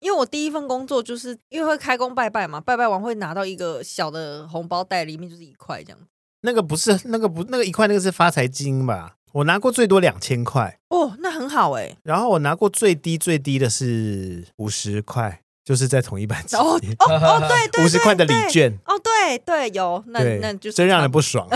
[0.01, 5.99] 因为我第一份工作就是因为会开工拜拜嘛，拜拜完会拿到一个小的红包袋，里面就是一块这样。
[6.43, 9.17] 那个不是那个不那个一块，那个是发财金吧？
[9.33, 11.99] 我拿过最多两千块哦，那很好哎、欸。
[12.05, 16.57] 然后我拿过最低最低的是五十块，就是在同一板机。
[16.57, 18.73] 哦哦哦，对 对，五十块的礼券。
[18.87, 21.49] 哦，对对，有那那就是真让人不爽，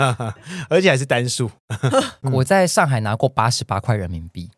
[0.68, 1.50] 而且还是单数。
[2.32, 4.50] 我在上海拿过八十八块人民币。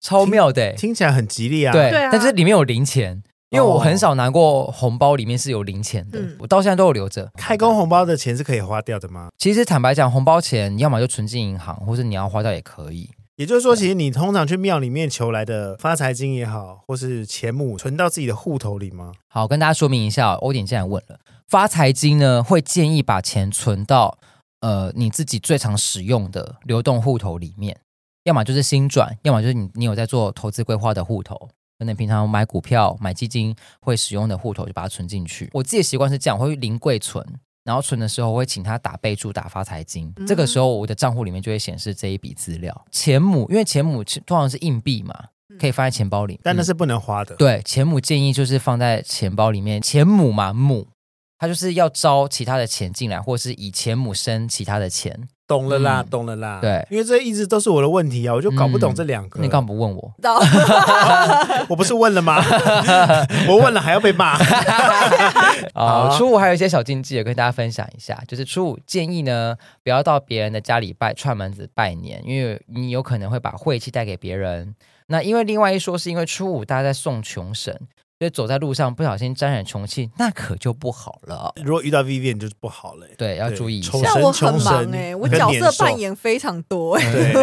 [0.00, 1.72] 超妙的、欸听，听起来很吉利啊！
[1.72, 7.30] 对，对啊、但是里面有零钱，因为我很少拿过红包，里面是有零钱的，嗯、我到现在都有留着。
[7.36, 9.28] 开工红包的钱是可以花掉的吗？
[9.38, 13.10] 其实坦白讲，红包钱要么就存进银行，或是你要花掉也可以。
[13.36, 19.12] 也就是说，其实你通常去庙里面求来的发财金也好，或是钱母，存到自己的户头里吗？
[19.28, 24.18] 好，跟大家说明一下，欧点既然问了，发财金呢，会建议把钱存到
[24.60, 27.78] 呃你自己最常使用的流动户头里面。
[28.24, 31.48] 要么就是新转，要么就是你你有在做投资规划的户头，
[31.78, 35.48] 可能平常买股票、买基金会使用的户头，就把它存进去。
[35.52, 37.26] 我自己的习惯是这样，我会零柜存，
[37.64, 42.84] 然后存的时候我会请他打备注打发财金，嗯、这个时候我的账户里面就会显示这一笔资料。
[42.90, 45.14] 钱母，因为钱母通常是硬币嘛，
[45.58, 47.34] 可以放在钱包里，但那是不能花的。
[47.36, 49.80] 对，钱母建议就是放在钱包里面。
[49.80, 50.88] 钱母嘛，母，
[51.40, 55.26] 它就是要招其他的钱进来，或是以钱母生其他的钱。
[55.48, 56.58] 懂了啦，嗯、懂了啦。
[56.60, 59.40] 对，因为这一直都是我的问题啊，我就搞不懂这两个。
[59.40, 60.12] 嗯、你干嘛不问我？
[61.66, 62.36] 我不是问了吗？
[63.48, 64.36] 我问了还要被骂。
[65.72, 68.22] 啊，初五还有一些小禁忌，也跟大家分享一下。
[68.28, 74.74] 就是初五建议呢，不要到别人的家里拜串门子拜年，因为你有可能会把晦气带给别人。
[75.06, 77.88] 那因为另外一说，是因为初五大家在送穷神。
[78.20, 81.54] 所以走在路上不小心沾染穷气，那可就不好了。
[81.64, 83.06] 如果遇到 Vivian 就是不好了。
[83.16, 83.92] 对，要注意一下。
[84.04, 87.32] 但我很忙哎、欸，我角色扮演非常多哎、欸。
[87.32, 87.42] 对。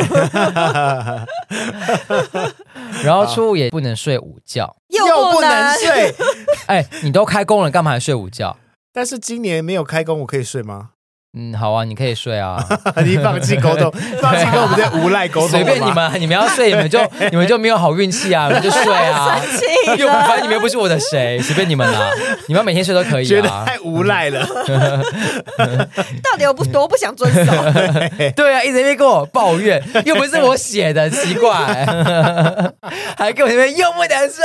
[3.03, 6.13] 然后初五也不能睡午觉， 又不能睡。
[6.69, 8.55] 哎，你都开工了，干嘛还睡午觉？
[8.93, 10.91] 但是今年没有开工，我可以睡吗？
[11.39, 12.57] 嗯，好啊，你可以睡啊。
[13.05, 15.49] 你放弃沟通， 放弃跟我们这无赖沟通。
[15.49, 19.39] 随便你们，你们要睡，你们就你们就没有好运气啊，你们就睡啊。
[19.97, 22.09] 又反正你们又不是我的谁，随便你们啦。
[22.47, 23.29] 你们每天睡都可以啊。
[23.29, 24.43] 觉得太无赖了。
[26.23, 27.51] 到底有不多不想遵守？
[28.35, 31.51] 对啊，一直在跟我抱怨，又不是我写的，奇怪。
[33.15, 34.43] 还跟我那边又不能睡。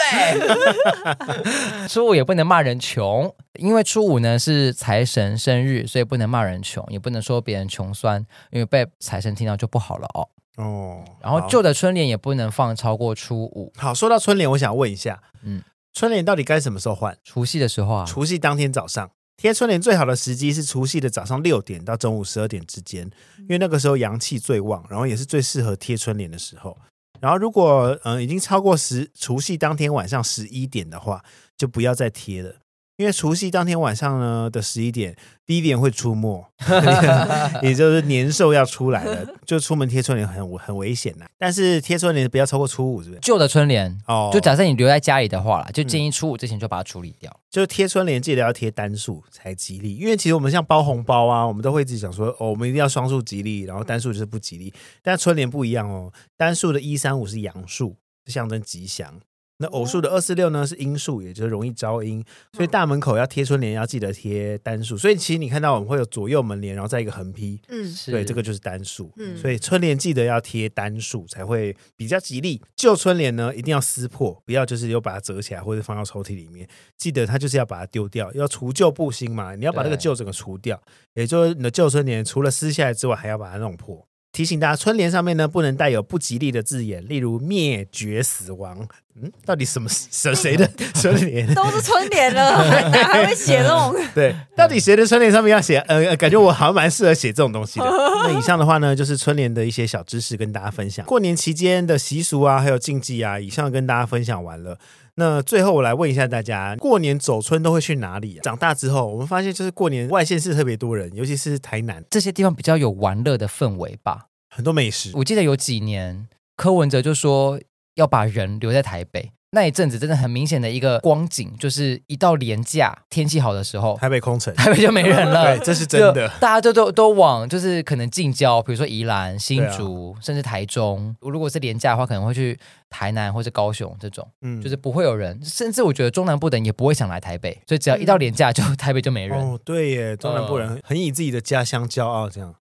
[1.88, 6.84] 说我也不能骂人穷，因为初五呢是财神生日，所以不能骂人穷。
[6.88, 10.28] 也不能说别人穷酸，因为被财神听到就不好了哦。
[10.56, 13.72] 哦，然后旧的春联也不能放超过初五。
[13.76, 17.16] 好，说到春联，我想问一下，嗯，春联到底该什么时候换？
[17.24, 26.76] 除夕的时候啊，除夕当天早上贴春联最好的时机是除夕的早上六点到中午十二点之间，因为那个时候阳气最旺，然后也是最适合贴春联的时候。
[27.20, 31.24] 然后如果嗯、呃、已经超过十除夕当天晚上十一点的话，
[31.56, 32.56] 就不要再贴了。
[33.02, 36.46] 因为除夕当天晚上呢的十一点，Vivian 会出没，
[37.60, 41.26] 也就是年兽要出来了，就出门贴春联很很危险呐。
[41.36, 43.20] 但是贴春联不要超过初五，是不是？
[43.20, 47.28] 旧的春联哦，就假设你留在家里的话啦，就建议初五之前就把它处理掉。
[47.28, 54.72] 嗯、就贴春联记得要贴单数才吉利，因为其实我们像包红包啊，我们都会自己想说哦，我们一定要双数吉利，然后单数就是不吉利。
[55.02, 57.96] 但春联不一样哦，单数的一三五是阳数，
[58.26, 59.18] 象征吉祥。
[59.62, 64.98] 那偶数的二四六呢是阴数，也就是容易招阴，所以大门口要贴春联要记得贴单数。
[64.98, 69.12] 所以其实你看到我们会有左右门帘，然后再一个横批，嗯，对，这个就是单数。
[69.16, 72.60] 嗯，所以春联记得要贴单数才会比较吉利。
[72.74, 76.68] 旧春联呢一定要撕破，不要就是又把它折起来或者放到抽屉里面。
[76.98, 79.54] 记得它就是要把它丢掉，要除旧布新嘛。
[79.54, 80.82] 你要把那个旧整个除掉，
[81.14, 84.06] 也就是你的旧春联除了撕下来之外，还要把它弄破。
[84.32, 88.88] 提醒大家，春联上面呢不能带有不吉利的字眼，例如灭绝、死亡。
[89.14, 90.66] 嗯，到底什么谁谁的
[90.96, 91.54] 春联？
[91.54, 93.94] 都是春联了，哪还会写这种？
[94.14, 95.76] 对，到底谁的春联上面要写？
[95.80, 97.84] 呃，感觉我好像蛮适合写这种东西的。
[98.24, 101.04] 那以上的话呢，就是春联的一些小知识跟大家分享。
[101.04, 104.78] 过年期间的习俗啊，还有禁忌啊，以上跟大家分享完了。
[105.16, 108.42] 那最后我来问一下大家，过年走春都会去哪里啊？
[108.42, 115.10] 长大之后，我们发现就是过年外县市特别多人，尤其是台南这些地方比较有玩乐的氛围吧，很多美食。
[115.14, 117.60] 我记得有几年柯文哲就说
[117.96, 125.56] 要把人留在台北，那一阵子真的很明显的一个光景，就是一到连假天气好的时候，台北空城，台北就没人了。
[125.58, 126.26] 对，这是真的。
[126.40, 131.14] 大家就都都往就是可能近郊，比如说宜兰、新竹，啊、甚至台中。
[131.20, 135.38] 如果是廉价的话，可能会去台南或者高雄这种，嗯，就是不会有人。
[135.44, 139.38] 甚至我觉得中南部的人也不会想来台北，所以只要一到廉价，就台北就没人。
[139.38, 142.54] 哦，对耶，中南部人很以自己的家乡骄傲，这样。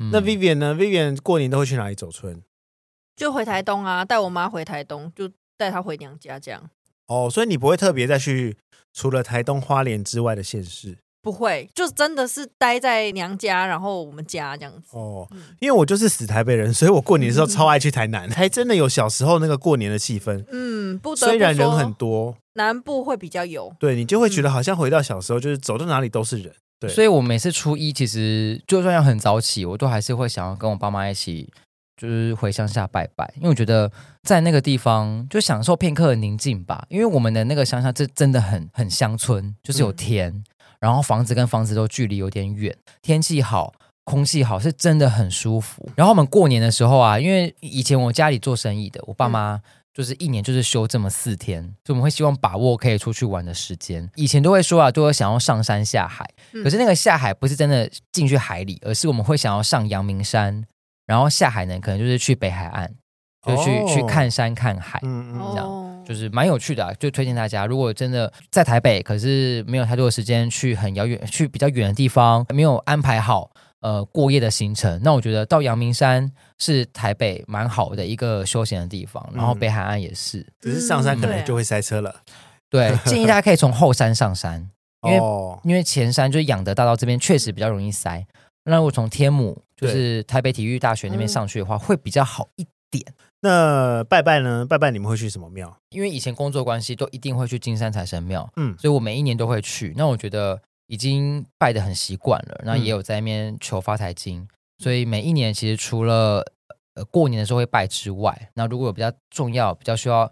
[0.00, 2.40] 嗯、那 Vivian 呢？Vivian 过年都会去哪里走春？
[3.16, 5.28] 就回台东啊，带我妈回台东，就
[5.58, 6.62] 带她回娘家这样。
[7.08, 8.56] 哦，所以你不会特别再去
[8.94, 10.98] 除了台东花莲之外的县市？
[11.20, 14.96] 不会，就真的是待在娘家，然后我们家这样子。
[14.96, 15.28] 哦，
[15.60, 20.44] 因为我就是死台北人，所以我过年的时候超爱去台南，还真的有小时候那个过年的气氛。
[20.50, 23.74] 嗯，不，虽然人很多，南部会比较有。
[23.80, 26.54] 对，你就会觉得好像回到小时候，就是走到哪里都是人。
[26.78, 31.52] 对，所以我每次初一其实就算要很早起，我都还是会想要跟我爸妈一起。
[31.98, 33.90] 就是回乡下拜拜，因为我觉得
[34.22, 36.86] 在那个地方就享受片刻的宁静吧。
[36.88, 40.44] 因为我们的那个乡下，这真的很很乡村，就是有田，嗯、
[40.78, 42.72] 然后房子跟房子都距离有点远，
[43.02, 43.74] 天气好，
[44.04, 45.90] 空气好，是真的很舒服。
[45.96, 49.60] 然后我们过年的时候啊，因为以前我家里做生意的，我爸妈
[49.92, 54.08] 就是一年就是休这么四天，所以我们会希望把握可以出去玩的时间。
[54.14, 56.24] 以前都会说啊，都会想要上山下海，
[56.62, 60.64] 可是那个下海不是真的进去海里，而是我们会想要上阳明山。
[61.08, 62.88] 然后下海呢，可能就是去北海岸，
[63.46, 67.64] 就去、哦、去看山看海，嗯嗯，这样就是蛮有趣的、啊，就推荐大家。
[67.64, 73.50] 如果真的在台北，可是没有太多的时间去很遥远、去比较远的地方，没有安排好
[73.80, 79.26] 呃过夜的行程，那我觉得到阳明山是台北蛮好的一个休闲的地方。
[79.32, 82.14] 然后北海岸也是，嗯、只是上山可能就会塞车了。
[82.70, 84.70] 对， 建议大家可以从后山上山，
[85.06, 88.26] 因为、哦、因为前山就是仰德大道这边确实比较容易塞。
[88.64, 93.14] 那如果从天母，就是台北体育大学那边上去的话，嗯、会比较好一点。
[93.40, 94.66] 那拜拜呢？
[94.68, 95.74] 拜拜，你们会去什么庙？
[95.90, 98.50] 因为以前工作关系，都一定会去金山财神庙。
[98.56, 99.94] 嗯，所以我每一年都会去。
[99.96, 104.40] 那我觉得已经拜的很习惯了，那也有在那边求发财经。
[104.40, 104.48] 嗯、
[104.78, 106.44] 所以每一年其实除了
[106.94, 110.30] 呃过年的时候会拜之外，那如果有比较重要、比较需要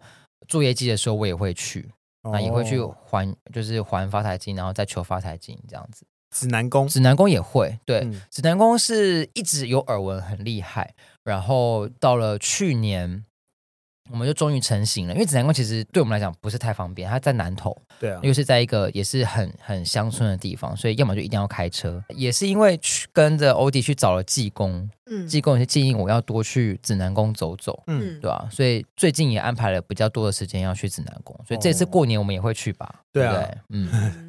[0.49, 1.89] 做业绩的时候，我也会去。
[2.23, 6.05] 哦、那也会去还，就是还发财金，然后再求发财金这样子。
[6.39, 13.25] 指南宫，指南宫也会对，嗯、指南宫是一直有耳闻很厉害，然后到了去年，
[14.11, 15.15] 我们就终于成型了。
[15.15, 22.03] 因为指南宫其实对我们来讲不是太方便，它在南投，对啊，又是在一个也是很很乡村的地方，所以要么就一定要开车。
[22.09, 28.51] 也是因为去跟着欧弟去找了济公，嗯，济公也是建议我要多去指南宫走走，嗯，对吧、啊？
[28.51, 32.95] 所以最近也安排了比较多的时间要去指南宫，所以这次过年我们也会去吧？
[33.13, 34.23] 对啊， 对嗯。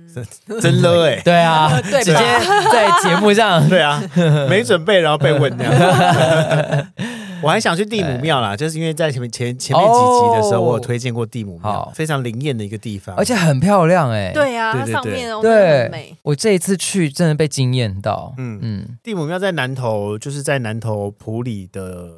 [0.62, 4.02] 真的哎，对啊，直接在节目上，对啊，
[4.50, 5.72] 没准备然后被问这样。
[7.42, 14.32] 我还想去地母庙啦，就是因为在前面前前面几集的时候，我有推荐过地母庙，非常灵验的一个地方，而且很漂亮哎。
[14.34, 18.34] 对呀，上面哦，对，我这一次去真的被惊艳到。
[18.38, 22.10] 嗯嗯，地母庙在南头，就是在南头普里的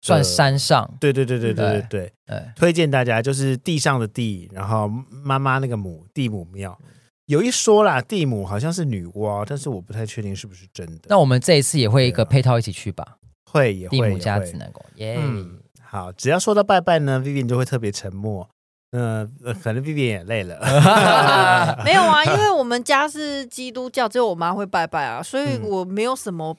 [0.00, 0.88] 算山上。
[1.00, 6.78] 对对对对对对对，推荐大家就是地上的地，然后妈妈那个母地母庙。
[7.26, 11.02] 有一说啦，地母好像是女娲，但是我不太确定是不是真的。
[11.08, 13.16] 那我们这一次也会一个配套一起去吧？
[13.56, 13.98] 会也会。
[13.98, 15.16] 地母家指南宫，耶。
[15.18, 18.48] 嗯，好，只要说到拜拜呢，Vivian 就会特别沉默。
[18.92, 20.58] 嗯、呃，可能 Vivian 也累了。
[21.84, 26.56] 没有啊，因为我们家是基督教，只有我妈会拜拜啊，所以我没有什么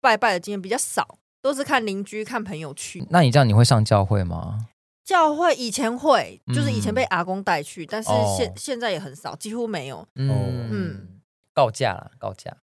[0.00, 3.06] 拜拜的经验，比较少，都是看邻居、看朋友去。
[3.10, 4.66] 那你这样你会上教会吗？
[5.04, 10.06] 教会以前会，就是以前被阿公带去，嗯、但是现、哦、现在也很少，几乎没有。
[10.14, 11.08] 嗯嗯，
[11.52, 12.56] 告假了，告假。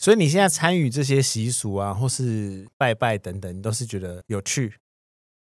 [0.00, 4.72] 所以你现在参与这些习俗啊，或是拜拜等等，你都是觉得有趣？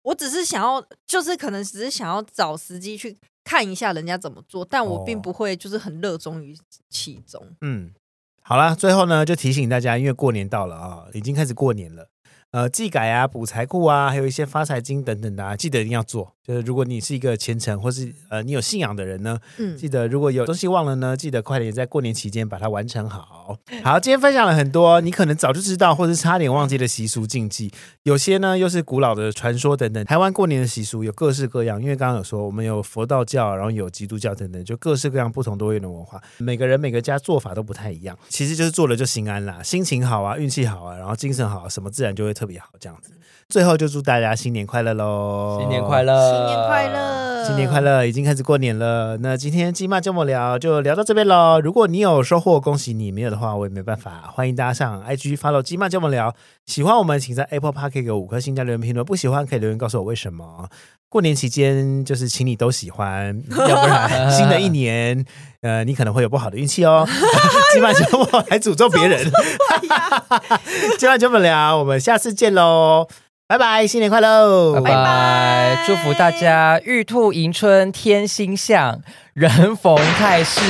[0.01, 6.53] 我只是想要，就是可能只是想要找时机去看一下人家怎么做，但我并不会就是很热衷于
[6.89, 7.55] 其中。
[7.61, 7.93] 嗯，
[8.41, 12.09] 好啦，最后呢，就提醒大家，因为过年到了啊，已经开始过年了。
[12.51, 16.32] 呃，祭改啊，补财库啊，还有一些发财经等等的啊，记得一定要做。
[16.45, 23.57] 就是如果你是一个虔诚或是呃你有信仰的人呢，嗯，记得如果有东西忘了呢，记得快点在过年期间把它完成好。
[23.83, 27.71] 好，今天分享了很多你可能早就知道或是差点忘记的习俗禁忌，
[28.03, 30.03] 有些呢又是古老的传说等等。
[30.05, 38.17] 台湾过年的习俗有各式各样，因为刚刚有说我们有佛道教，然后有基督教等等，就各式各样不同多元的文化，每个人每个家做法都不太一样。
[38.27, 43.11] 其实就是做了就心安啦，心情好啊，运气好啊，然后精神好啊，什么自然就会特别好这样子。
[43.53, 45.59] 最后就祝大家新年快乐喽！
[45.59, 46.19] 新年快乐！
[46.33, 47.45] 新年快乐！
[47.45, 48.03] 新年快乐！
[48.03, 49.15] 已经开始过年了。
[49.17, 51.61] 那今天鸡妈这么聊就聊到这边喽。
[51.63, 54.23] 如果你有收获，恭喜你；没有的话，我也没办法。
[54.33, 56.33] 欢迎大家上 IG follow 金马这么聊。
[56.65, 59.05] 喜欢我们，请在 Apple Park 给个五颗星加留言评论。
[59.05, 60.67] 不喜欢可以留言告诉我为什么。
[61.07, 63.39] 过年期间就是请你都喜欢，
[63.69, 65.23] 要不然新的一年，
[65.61, 67.05] 呃，你可能会有不好的运气哦。
[67.71, 69.23] 鸡妈这么还诅咒别人，
[70.97, 73.07] 鸡妈这么聊，我们下次见喽。
[73.45, 74.79] 拜拜，新年快乐！
[74.81, 79.01] 拜拜，祝福大家玉兔迎春天心向，
[79.33, 80.61] 人逢太事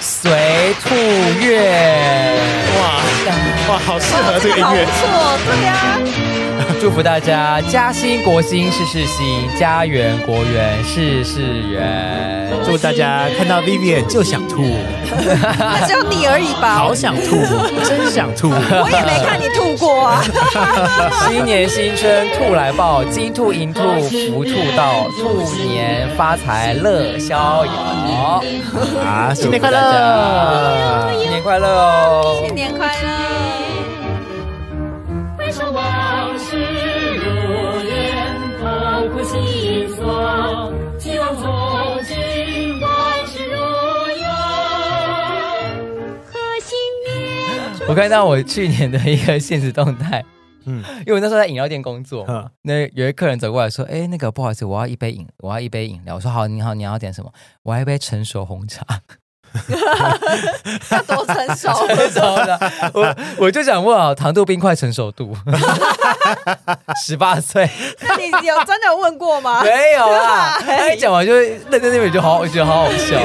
[0.00, 0.94] 随兔
[1.40, 1.70] 月。
[2.76, 3.02] 哇
[3.68, 6.43] 哇，好适合这个音乐，不错，对呀、啊。
[6.84, 12.46] 祝福大家家兴国兴事事兴，家圆国圆事事圆。
[12.62, 14.62] 祝大家看到 Vivian 就想吐，
[15.86, 16.74] 只有你而已吧？
[16.74, 17.40] 好想吐，
[17.88, 18.50] 真想吐。
[18.50, 20.22] 我也没看你吐过啊。
[21.26, 23.80] 新年新春兔来报，金兔银兔
[24.28, 28.44] 福兔到，兔年发财乐逍遥。
[29.02, 31.10] 啊，新年快乐！
[31.18, 32.42] 新年快乐哦！
[32.44, 32.92] 新年快乐！
[40.98, 41.44] 希望从
[42.04, 43.56] 今万事如
[44.16, 44.24] 愿。
[46.24, 46.74] 贺新
[47.04, 47.88] 年！
[47.88, 50.24] 我看到我去年的一个现实动态，
[50.64, 57.30] 嗯，因为我那时候在饮料店工作，嗯，那有一客人走过来说：“哎，那个不好意思，我要一杯饮，我要一杯饮料。”我说：“好，你好，你要点什么？
[57.62, 58.84] 我要一杯成熟红茶。”
[60.88, 62.58] 他多成熟，成熟的。
[62.92, 65.36] 我我就想问啊，糖度冰块成熟度，
[67.06, 67.68] 十八岁。
[68.00, 69.62] 那你有真的有问过吗？
[69.62, 70.58] 没有啊。
[70.66, 73.18] 他一讲完就愣在那边，就好，我觉得好好笑。